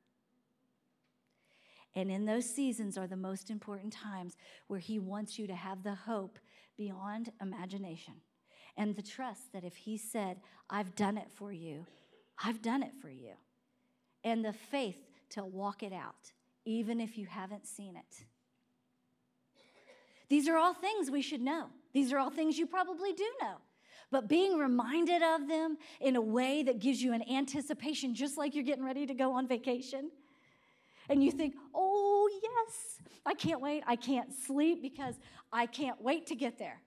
[1.96, 4.36] And in those seasons are the most important times
[4.68, 6.40] where He wants you to have the hope
[6.78, 8.16] beyond imagination
[8.78, 11.86] and the trust that if He said, I've done it for you,
[12.44, 13.34] I've done it for you.
[14.24, 14.98] And the faith
[15.32, 16.32] to walk it out
[16.66, 18.26] even if you haven't seen it.
[20.30, 21.68] These are all things we should know.
[21.94, 23.58] These are all things you probably do know.
[24.12, 28.56] But being reminded of them in a way that gives you an anticipation, just like
[28.56, 30.12] you're getting ready to go on vacation.
[31.10, 33.84] And you think, oh, yes, I can't wait.
[33.86, 35.16] I can't sleep because
[35.52, 36.82] I can't wait to get there.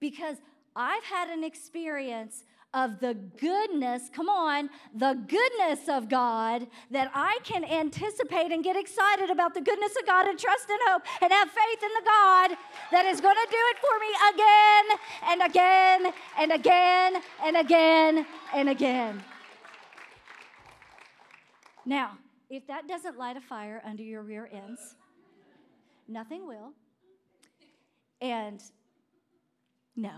[0.00, 0.36] Because
[0.74, 2.44] I've had an experience
[2.74, 8.76] of the goodness, come on, the goodness of God that I can anticipate and get
[8.76, 12.04] excited about the goodness of God and trust and hope and have faith in the
[12.04, 12.56] God
[12.90, 14.98] that is going to do it for me again
[15.28, 19.24] and again and again and again and again.
[21.84, 22.12] Now,
[22.52, 24.94] if that doesn't light a fire under your rear ends,
[26.06, 26.72] nothing will.
[28.20, 28.62] And
[29.96, 30.10] no,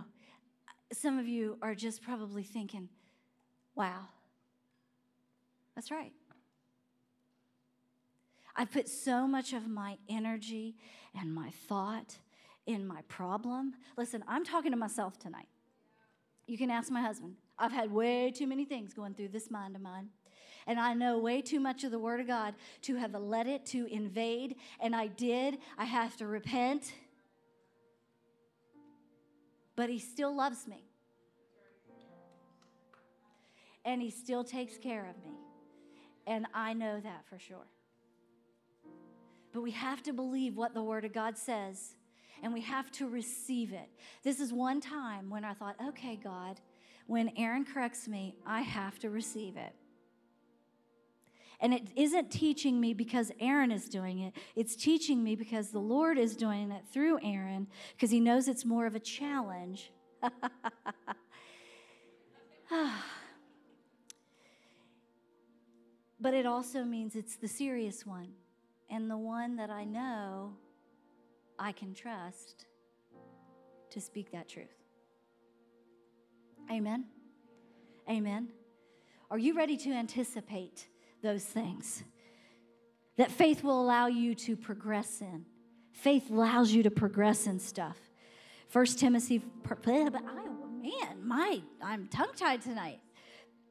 [0.92, 2.88] some of you are just probably thinking,
[3.76, 4.08] wow,
[5.76, 6.12] that's right.
[8.56, 10.74] I put so much of my energy
[11.18, 12.18] and my thought
[12.66, 13.74] in my problem.
[13.96, 15.48] Listen, I'm talking to myself tonight.
[16.48, 17.36] You can ask my husband.
[17.60, 20.08] I've had way too many things going through this mind of mine.
[20.66, 23.66] And I know way too much of the Word of God to have let it
[23.66, 24.56] to invade.
[24.80, 25.58] And I did.
[25.76, 26.92] I have to repent
[29.76, 30.84] but He still loves me.
[33.84, 35.36] And He still takes care of me.
[36.26, 37.66] And I know that for sure.
[39.52, 41.94] But we have to believe what the Word of God says
[42.42, 43.88] and we have to receive it.
[44.22, 46.60] This is one time when I thought, okay, God,
[47.06, 49.72] when Aaron corrects me, I have to receive it.
[51.60, 54.34] And it isn't teaching me because Aaron is doing it.
[54.56, 58.64] It's teaching me because the Lord is doing it through Aaron because he knows it's
[58.64, 59.92] more of a challenge.
[66.20, 68.28] but it also means it's the serious one
[68.90, 70.54] and the one that I know
[71.58, 72.66] I can trust
[73.90, 74.66] to speak that truth.
[76.70, 77.04] Amen.
[78.08, 78.48] Amen.
[79.30, 80.88] Are you ready to anticipate?
[81.24, 82.04] Those things.
[83.16, 85.46] That faith will allow you to progress in.
[85.92, 87.96] Faith allows you to progress in stuff.
[88.68, 90.10] First Timothy, I,
[90.82, 93.00] man, my, I'm tongue tied tonight.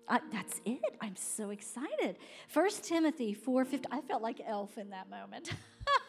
[0.07, 0.81] I, that's it.
[1.01, 2.17] I'm so excited.
[2.49, 3.85] First Timothy 4:15.
[3.91, 5.49] I felt like Elf in that moment.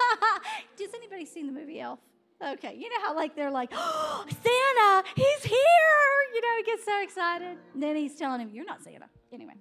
[0.77, 2.01] Does anybody seen the movie Elf?
[2.45, 5.57] Okay, you know how like they're like, oh, Santa, he's here.
[6.35, 7.57] You know, he gets so excited.
[7.75, 9.55] And then he's telling him, "You're not Santa." Anyway,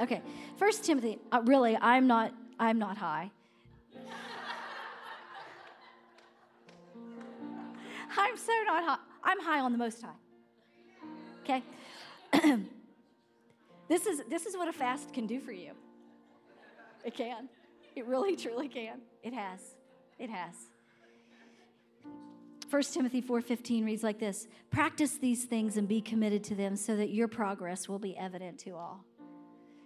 [0.00, 0.22] Okay,
[0.56, 1.18] First Timothy.
[1.30, 2.32] Uh, really, I'm not.
[2.58, 3.30] I'm not high.
[8.16, 8.98] I'm so not high.
[9.24, 10.10] I'm high on the Most High.
[11.42, 11.62] Okay.
[13.88, 15.72] this is this is what a fast can do for you.
[17.04, 17.48] It can.
[17.94, 19.00] It really, truly can.
[19.22, 19.60] It has.
[20.18, 20.54] It has.
[22.70, 26.96] 1 Timothy 4:15 reads like this: Practice these things and be committed to them so
[26.96, 29.04] that your progress will be evident to all.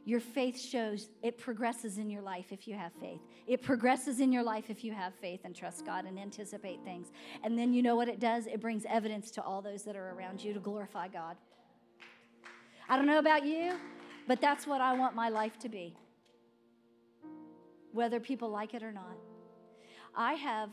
[0.07, 3.21] Your faith shows it progresses in your life if you have faith.
[3.49, 7.09] It progresses in your life if you have faith and trust God and anticipate things.
[7.43, 8.47] And then you know what it does?
[8.47, 11.37] It brings evidence to all those that are around you to glorify God.
[12.89, 13.75] I don't know about you,
[14.29, 15.97] but that's what I want my life to be,
[17.93, 19.17] whether people like it or not.
[20.15, 20.71] I have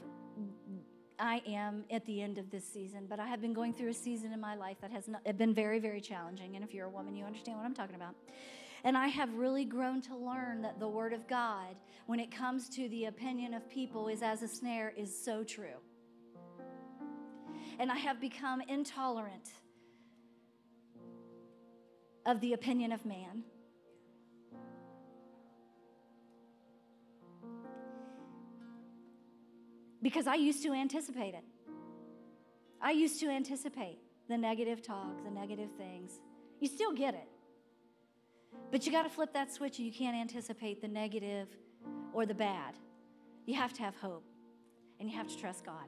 [1.19, 3.93] I am at the end of this season, but I have been going through a
[3.93, 6.55] season in my life that has not, been very, very challenging.
[6.55, 8.15] And if you're a woman, you understand what I'm talking about.
[8.83, 11.75] And I have really grown to learn that the Word of God,
[12.05, 15.79] when it comes to the opinion of people, is as a snare, is so true.
[17.79, 19.49] And I have become intolerant
[22.25, 23.43] of the opinion of man.
[30.01, 31.43] Because I used to anticipate it.
[32.81, 36.19] I used to anticipate the negative talk, the negative things.
[36.59, 37.29] You still get it.
[38.71, 41.47] But you got to flip that switch and you can't anticipate the negative
[42.11, 42.75] or the bad.
[43.45, 44.25] You have to have hope
[44.99, 45.85] and you have to trust God.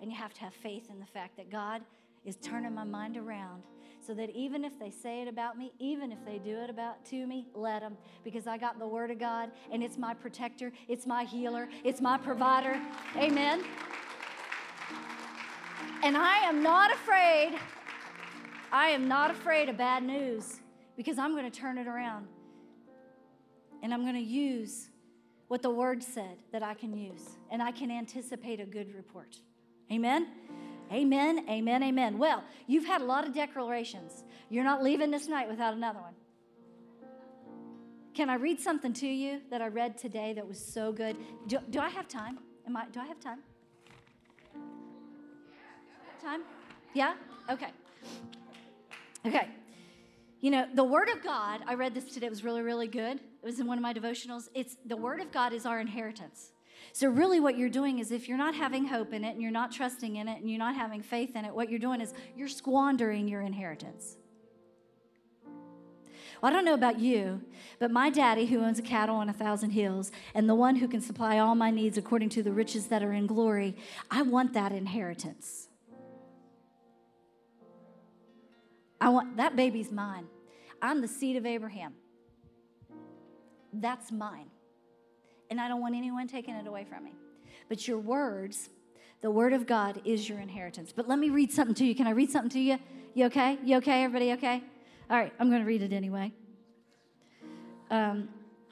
[0.00, 1.82] And you have to have faith in the fact that God
[2.24, 3.64] is turning my mind around
[4.04, 7.04] so that even if they say it about me, even if they do it about
[7.06, 10.72] to me, let them because I got the word of God and it's my protector,
[10.88, 12.80] it's my healer, it's my provider.
[13.16, 13.62] Amen.
[16.02, 17.58] And I am not afraid.
[18.72, 20.60] I am not afraid of bad news
[20.96, 22.26] because I'm going to turn it around.
[23.82, 24.90] And I'm going to use
[25.48, 27.38] what the word said that I can use.
[27.50, 29.36] And I can anticipate a good report.
[29.90, 30.28] Amen?
[30.92, 32.18] Amen, amen, amen.
[32.18, 34.24] Well, you've had a lot of declarations.
[34.48, 36.14] You're not leaving this night without another one.
[38.12, 41.16] can I read something to you that I read today that was so good?
[41.46, 42.38] Do, do I have time?
[42.66, 43.38] Am I, do I have time?
[46.22, 46.42] Time?
[46.92, 47.14] Yeah?
[47.48, 47.70] Okay.
[49.24, 49.48] Okay.
[50.40, 53.18] You know, the Word of God, I read this today, it was really, really good.
[53.18, 54.48] It was in one of my devotionals.
[54.54, 56.52] It's the Word of God is our inheritance.
[56.92, 59.50] So, really, what you're doing is if you're not having hope in it and you're
[59.50, 62.14] not trusting in it and you're not having faith in it, what you're doing is
[62.34, 64.16] you're squandering your inheritance.
[66.40, 67.42] Well, I don't know about you,
[67.78, 70.88] but my daddy, who owns a cattle on a thousand hills, and the one who
[70.88, 73.76] can supply all my needs according to the riches that are in glory,
[74.10, 75.68] I want that inheritance.
[79.00, 80.26] I want that baby's mine.
[80.82, 81.94] I'm the seed of Abraham.
[83.72, 84.50] That's mine.
[85.50, 87.12] And I don't want anyone taking it away from me.
[87.68, 88.68] But your words,
[89.20, 90.92] the word of God is your inheritance.
[90.94, 91.94] But let me read something to you.
[91.94, 92.78] Can I read something to you?
[93.14, 93.58] You okay?
[93.64, 94.04] You okay?
[94.04, 94.62] Everybody okay?
[95.08, 96.32] All right, I'm going to read it anyway.
[97.90, 98.28] Um,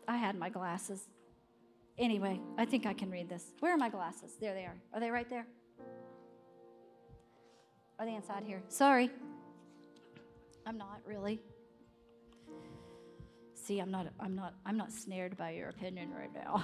[0.06, 1.08] I had my glasses.
[1.98, 3.52] Anyway, I think I can read this.
[3.58, 4.36] Where are my glasses?
[4.40, 4.76] There they are.
[4.94, 5.46] Are they right there?
[7.98, 8.62] Are they inside here?
[8.68, 9.10] Sorry.
[10.68, 11.40] I'm not really.
[13.54, 16.62] See, I'm not I'm not I'm not snared by your opinion right now.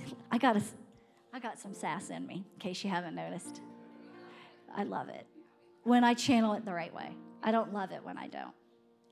[0.32, 0.62] I got a,
[1.34, 3.60] I got some sass in me, in case you haven't noticed.
[4.74, 5.26] I love it
[5.82, 7.14] when I channel it the right way.
[7.42, 8.54] I don't love it when I don't.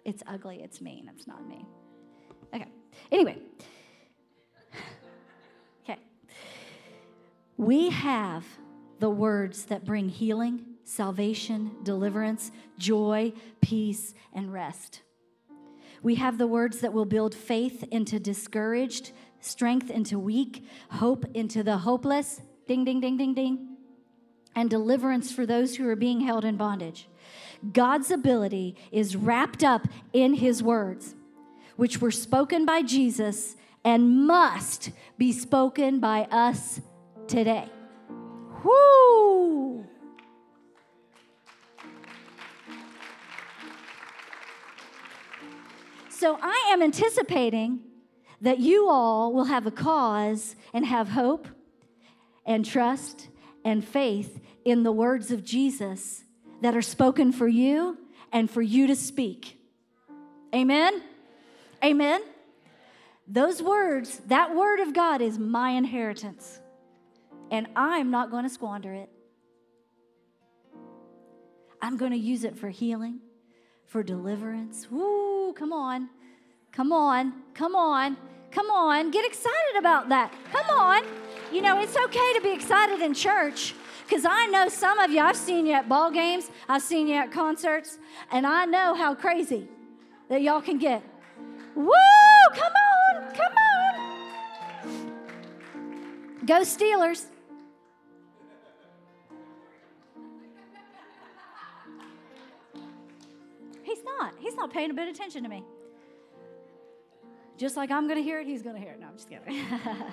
[0.06, 1.66] It's ugly, it's mean, it's not me.
[2.54, 2.68] Okay.
[3.10, 3.36] Anyway.
[5.84, 5.98] Okay.
[7.56, 8.46] We have
[9.00, 15.02] the words that bring healing, salvation, deliverance, joy, peace, and rest.
[16.02, 21.62] We have the words that will build faith into discouraged, strength into weak, hope into
[21.62, 22.40] the hopeless.
[22.66, 23.72] Ding, ding, ding, ding, ding
[24.54, 27.08] and deliverance for those who are being held in bondage.
[27.72, 31.14] God's ability is wrapped up in his words,
[31.76, 36.80] which were spoken by Jesus and must be spoken by us
[37.26, 37.68] today.
[38.64, 39.86] Whoo!
[46.22, 47.80] So I am anticipating
[48.40, 51.48] that you all will have a cause and have hope
[52.46, 53.26] and trust
[53.64, 56.22] and faith in the words of Jesus
[56.60, 57.98] that are spoken for you
[58.30, 59.58] and for you to speak.
[60.54, 61.02] Amen?
[61.84, 62.22] Amen?
[63.26, 66.60] Those words, that word of God is my inheritance,
[67.50, 69.10] and I'm not going to squander it.
[71.82, 73.18] I'm going to use it for healing,
[73.92, 74.90] for deliverance.
[74.90, 76.08] Woo, come on.
[76.72, 77.34] Come on.
[77.52, 78.16] Come on.
[78.50, 79.10] Come on.
[79.10, 80.32] Get excited about that.
[80.50, 81.02] Come on.
[81.52, 83.74] You know, it's okay to be excited in church
[84.06, 87.16] because I know some of you, I've seen you at ball games, I've seen you
[87.16, 87.98] at concerts,
[88.30, 89.68] and I know how crazy
[90.30, 91.02] that y'all can get.
[91.74, 91.92] Woo!
[92.54, 95.12] Come on, come on.
[96.46, 97.26] Go Steelers.
[103.92, 104.34] He's not.
[104.38, 105.64] He's not paying a bit of attention to me.
[107.58, 109.00] Just like I'm going to hear it, he's going to hear it.
[109.00, 109.62] No, I'm just kidding.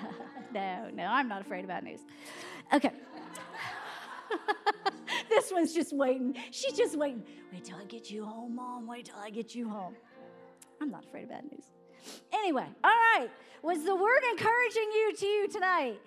[0.54, 2.00] no, no, I'm not afraid of bad news.
[2.72, 2.90] Okay.
[5.30, 6.36] this one's just waiting.
[6.50, 7.24] She's just waiting.
[7.52, 8.86] Wait till I get you home, Mom.
[8.86, 9.94] Wait till I get you home.
[10.82, 11.64] I'm not afraid of bad news.
[12.32, 13.28] Anyway, all right.
[13.62, 16.00] Was the word encouraging you to you tonight?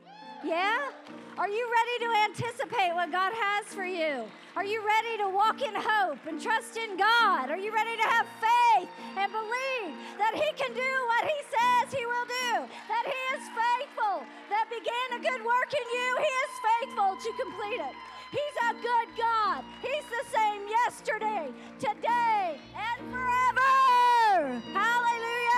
[0.43, 0.91] Yeah?
[1.37, 4.27] Are you ready to anticipate what God has for you?
[4.55, 7.49] Are you ready to walk in hope and trust in God?
[7.49, 11.95] Are you ready to have faith and believe that He can do what He says
[11.95, 12.67] He will do?
[12.91, 17.29] That He is faithful, that began a good work in you, He is faithful to
[17.39, 17.95] complete it.
[18.29, 19.63] He's a good God.
[19.81, 24.59] He's the same yesterday, today, and forever.
[24.75, 25.53] Hallelujah.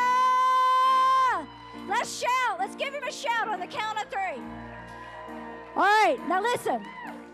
[1.88, 2.60] Let's shout.
[2.60, 4.42] Let's give him a shout on the count of three.
[5.76, 6.86] All right, now listen.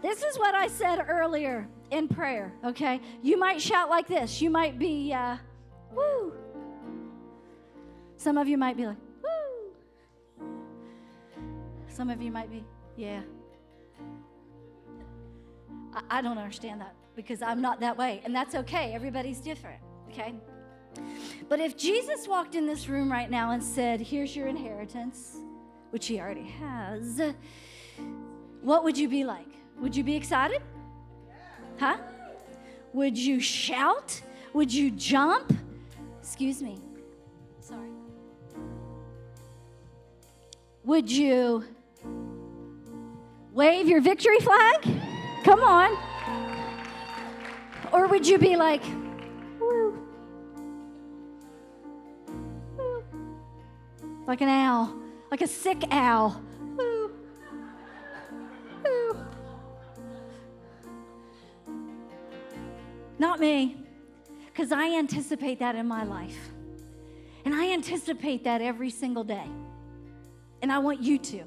[0.02, 3.00] This is what I said earlier in prayer, okay?
[3.22, 4.42] You might shout like this.
[4.42, 5.38] You might be, uh,
[5.94, 6.34] woo.
[8.18, 10.48] Some of you might be like, woo.
[11.88, 12.64] Some of you might be,
[12.98, 13.22] yeah.
[15.94, 18.94] I, I don't understand that because I'm not that way, and that's okay.
[18.96, 20.34] Everybody's different, okay?
[21.48, 25.38] But if Jesus walked in this room right now and said, Here's your inheritance,
[25.92, 27.22] which he already has,
[28.62, 29.48] what would you be like?
[29.80, 30.62] Would you be excited?
[31.80, 31.98] Huh?
[32.94, 34.22] Would you shout?
[34.54, 35.54] Would you jump?
[36.20, 36.78] Excuse me.
[37.60, 37.90] Sorry.
[40.84, 41.64] Would you
[43.54, 44.88] wave your victory flag?
[45.44, 45.98] Come on.
[47.92, 48.84] Or would you be like,
[49.60, 49.98] woo,
[52.78, 53.04] woo.
[54.28, 54.96] like an owl,
[55.30, 56.42] like a sick owl?
[63.42, 63.76] Me,
[64.46, 66.38] because I anticipate that in my life.
[67.44, 69.50] And I anticipate that every single day.
[70.62, 71.44] And I want you to,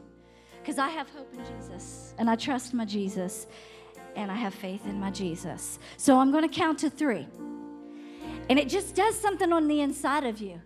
[0.60, 3.46] because I have hope in Jesus, and I trust my Jesus,
[4.16, 5.78] and I have faith in my Jesus.
[5.96, 7.26] So I'm going to count to three.
[8.50, 10.60] And it just does something on the inside of you,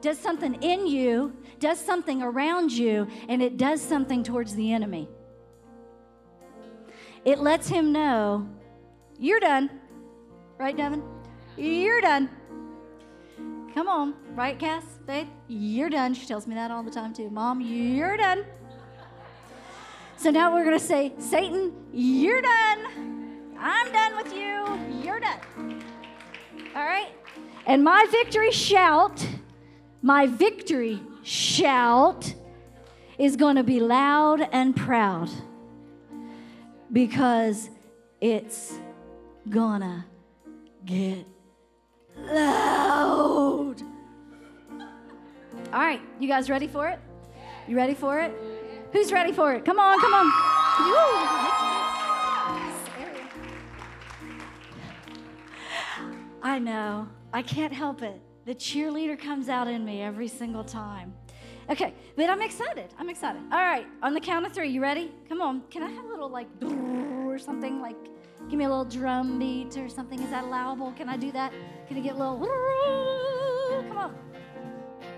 [0.00, 5.08] does something in you, does something around you, and it does something towards the enemy.
[7.24, 8.48] It lets him know
[9.18, 9.70] you're done.
[10.64, 11.02] Right, Devin?
[11.58, 12.30] You're done.
[13.74, 14.82] Come on, right, Cass?
[15.06, 15.28] Faith?
[15.46, 16.14] You're done.
[16.14, 17.28] She tells me that all the time, too.
[17.28, 18.46] Mom, you're done.
[20.16, 23.52] So now we're going to say, Satan, you're done.
[23.58, 25.02] I'm done with you.
[25.04, 25.82] You're done.
[26.74, 27.08] All right?
[27.66, 29.22] And my victory shout,
[30.00, 32.34] my victory shout
[33.18, 35.28] is going to be loud and proud
[36.90, 37.68] because
[38.18, 38.78] it's
[39.50, 40.06] gonna
[40.84, 41.26] get
[42.16, 43.76] loud.
[45.72, 46.98] All right, you guys ready for it?
[47.66, 48.32] You ready for it?
[48.92, 49.64] Who's ready for it?
[49.64, 50.26] Come on, come on.
[56.42, 57.08] I know.
[57.32, 58.20] I can't help it.
[58.44, 61.14] The cheerleader comes out in me every single time.
[61.70, 62.92] Okay, but I'm excited.
[62.98, 63.40] I'm excited.
[63.50, 65.10] All right, on the count of three, you ready?
[65.28, 65.62] Come on.
[65.70, 67.96] Can I have a little like or something like
[68.48, 70.20] give me a little drum beat or something?
[70.20, 70.92] Is that allowable?
[70.92, 71.52] Can I do that?
[71.88, 72.38] Can I get a little
[73.88, 74.14] come on.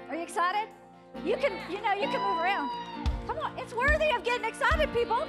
[0.09, 0.69] Are you excited?
[1.25, 2.71] You can, you know, you can move around.
[3.27, 5.27] Come on, it's worthy of getting excited, people.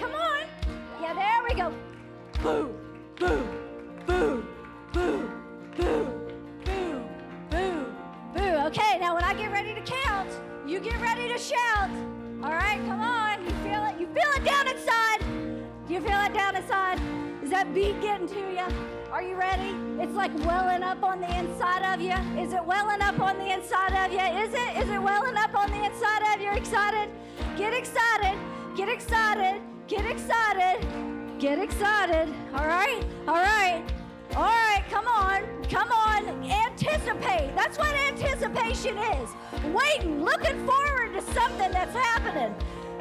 [0.00, 0.46] Come on.
[1.00, 1.72] Yeah, there we go.
[2.42, 2.74] Boo,
[3.16, 3.46] boo,
[4.06, 4.44] boo,
[4.92, 5.30] boo,
[5.76, 6.10] boo,
[6.64, 7.04] boo,
[7.50, 7.86] boo,
[8.34, 8.42] boo.
[8.66, 10.30] Okay, now when I get ready to count,
[10.66, 11.90] you get ready to shout.
[12.42, 13.44] All right, come on.
[13.44, 14.00] You feel it?
[14.00, 15.20] You feel it down inside.
[15.88, 17.00] You feel it down inside?
[17.54, 18.66] That beat getting to you?
[19.12, 19.76] Are you ready?
[20.02, 22.16] It's like welling up on the inside of you.
[22.36, 24.18] Is it welling up on the inside of you?
[24.18, 24.82] Is it?
[24.82, 26.50] Is it welling up on the inside of you?
[26.50, 27.08] Excited?
[27.56, 28.36] Get excited.
[28.76, 29.62] Get excited.
[29.86, 30.84] Get excited.
[31.38, 32.34] Get excited.
[32.56, 33.04] All right?
[33.28, 33.84] All right.
[34.34, 35.44] All right, come on.
[35.70, 36.26] Come on.
[36.50, 37.54] Anticipate.
[37.54, 39.30] That's what anticipation is.
[39.72, 42.52] Waiting, looking forward to something that's happening.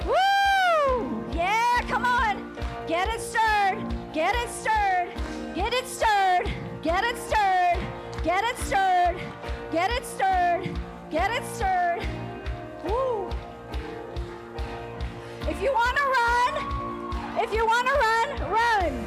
[0.06, 1.26] Woo!
[1.34, 2.56] Yeah, come on.
[2.86, 4.03] Get it stirred.
[4.14, 5.10] Get it stirred.
[5.56, 6.54] Get it stirred.
[6.84, 7.80] Get it stirred.
[8.24, 9.20] Get it stirred.
[9.72, 10.80] Get it stirred.
[11.10, 12.06] Get it stirred.
[12.84, 13.32] Woo!
[15.50, 19.06] If you want to run, if you want to run, run.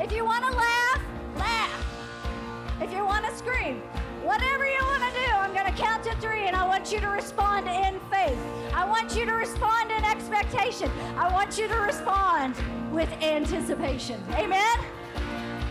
[0.00, 1.02] If you want to laugh,
[1.36, 2.80] laugh.
[2.80, 3.82] If you want to scream,
[4.28, 7.00] whatever you want to do, I'm going to count to three and I want you
[7.00, 8.38] to respond in faith.
[8.74, 10.90] I want you to respond in expectation.
[11.16, 12.54] I want you to respond
[12.92, 14.22] with anticipation.
[14.32, 14.76] Amen?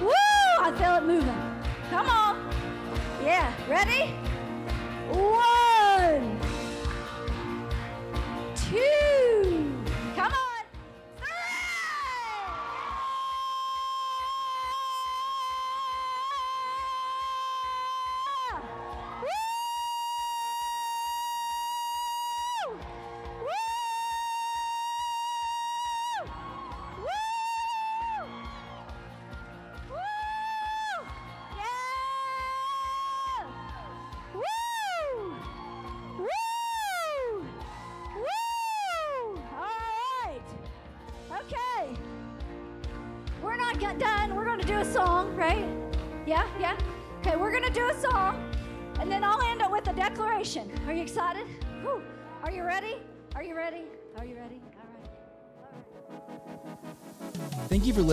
[0.02, 0.10] Woo!
[0.60, 1.40] I feel it moving.
[1.92, 2.52] Come on.
[3.24, 4.16] Yeah, ready?
[5.12, 5.67] One,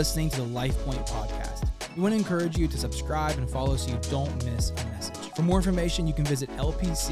[0.05, 1.67] listening to the Life Point podcast.
[1.97, 5.17] We want to encourage you to subscribe and follow so you don't miss a message.
[5.35, 7.05] For more information, you can visit lpcwv.com.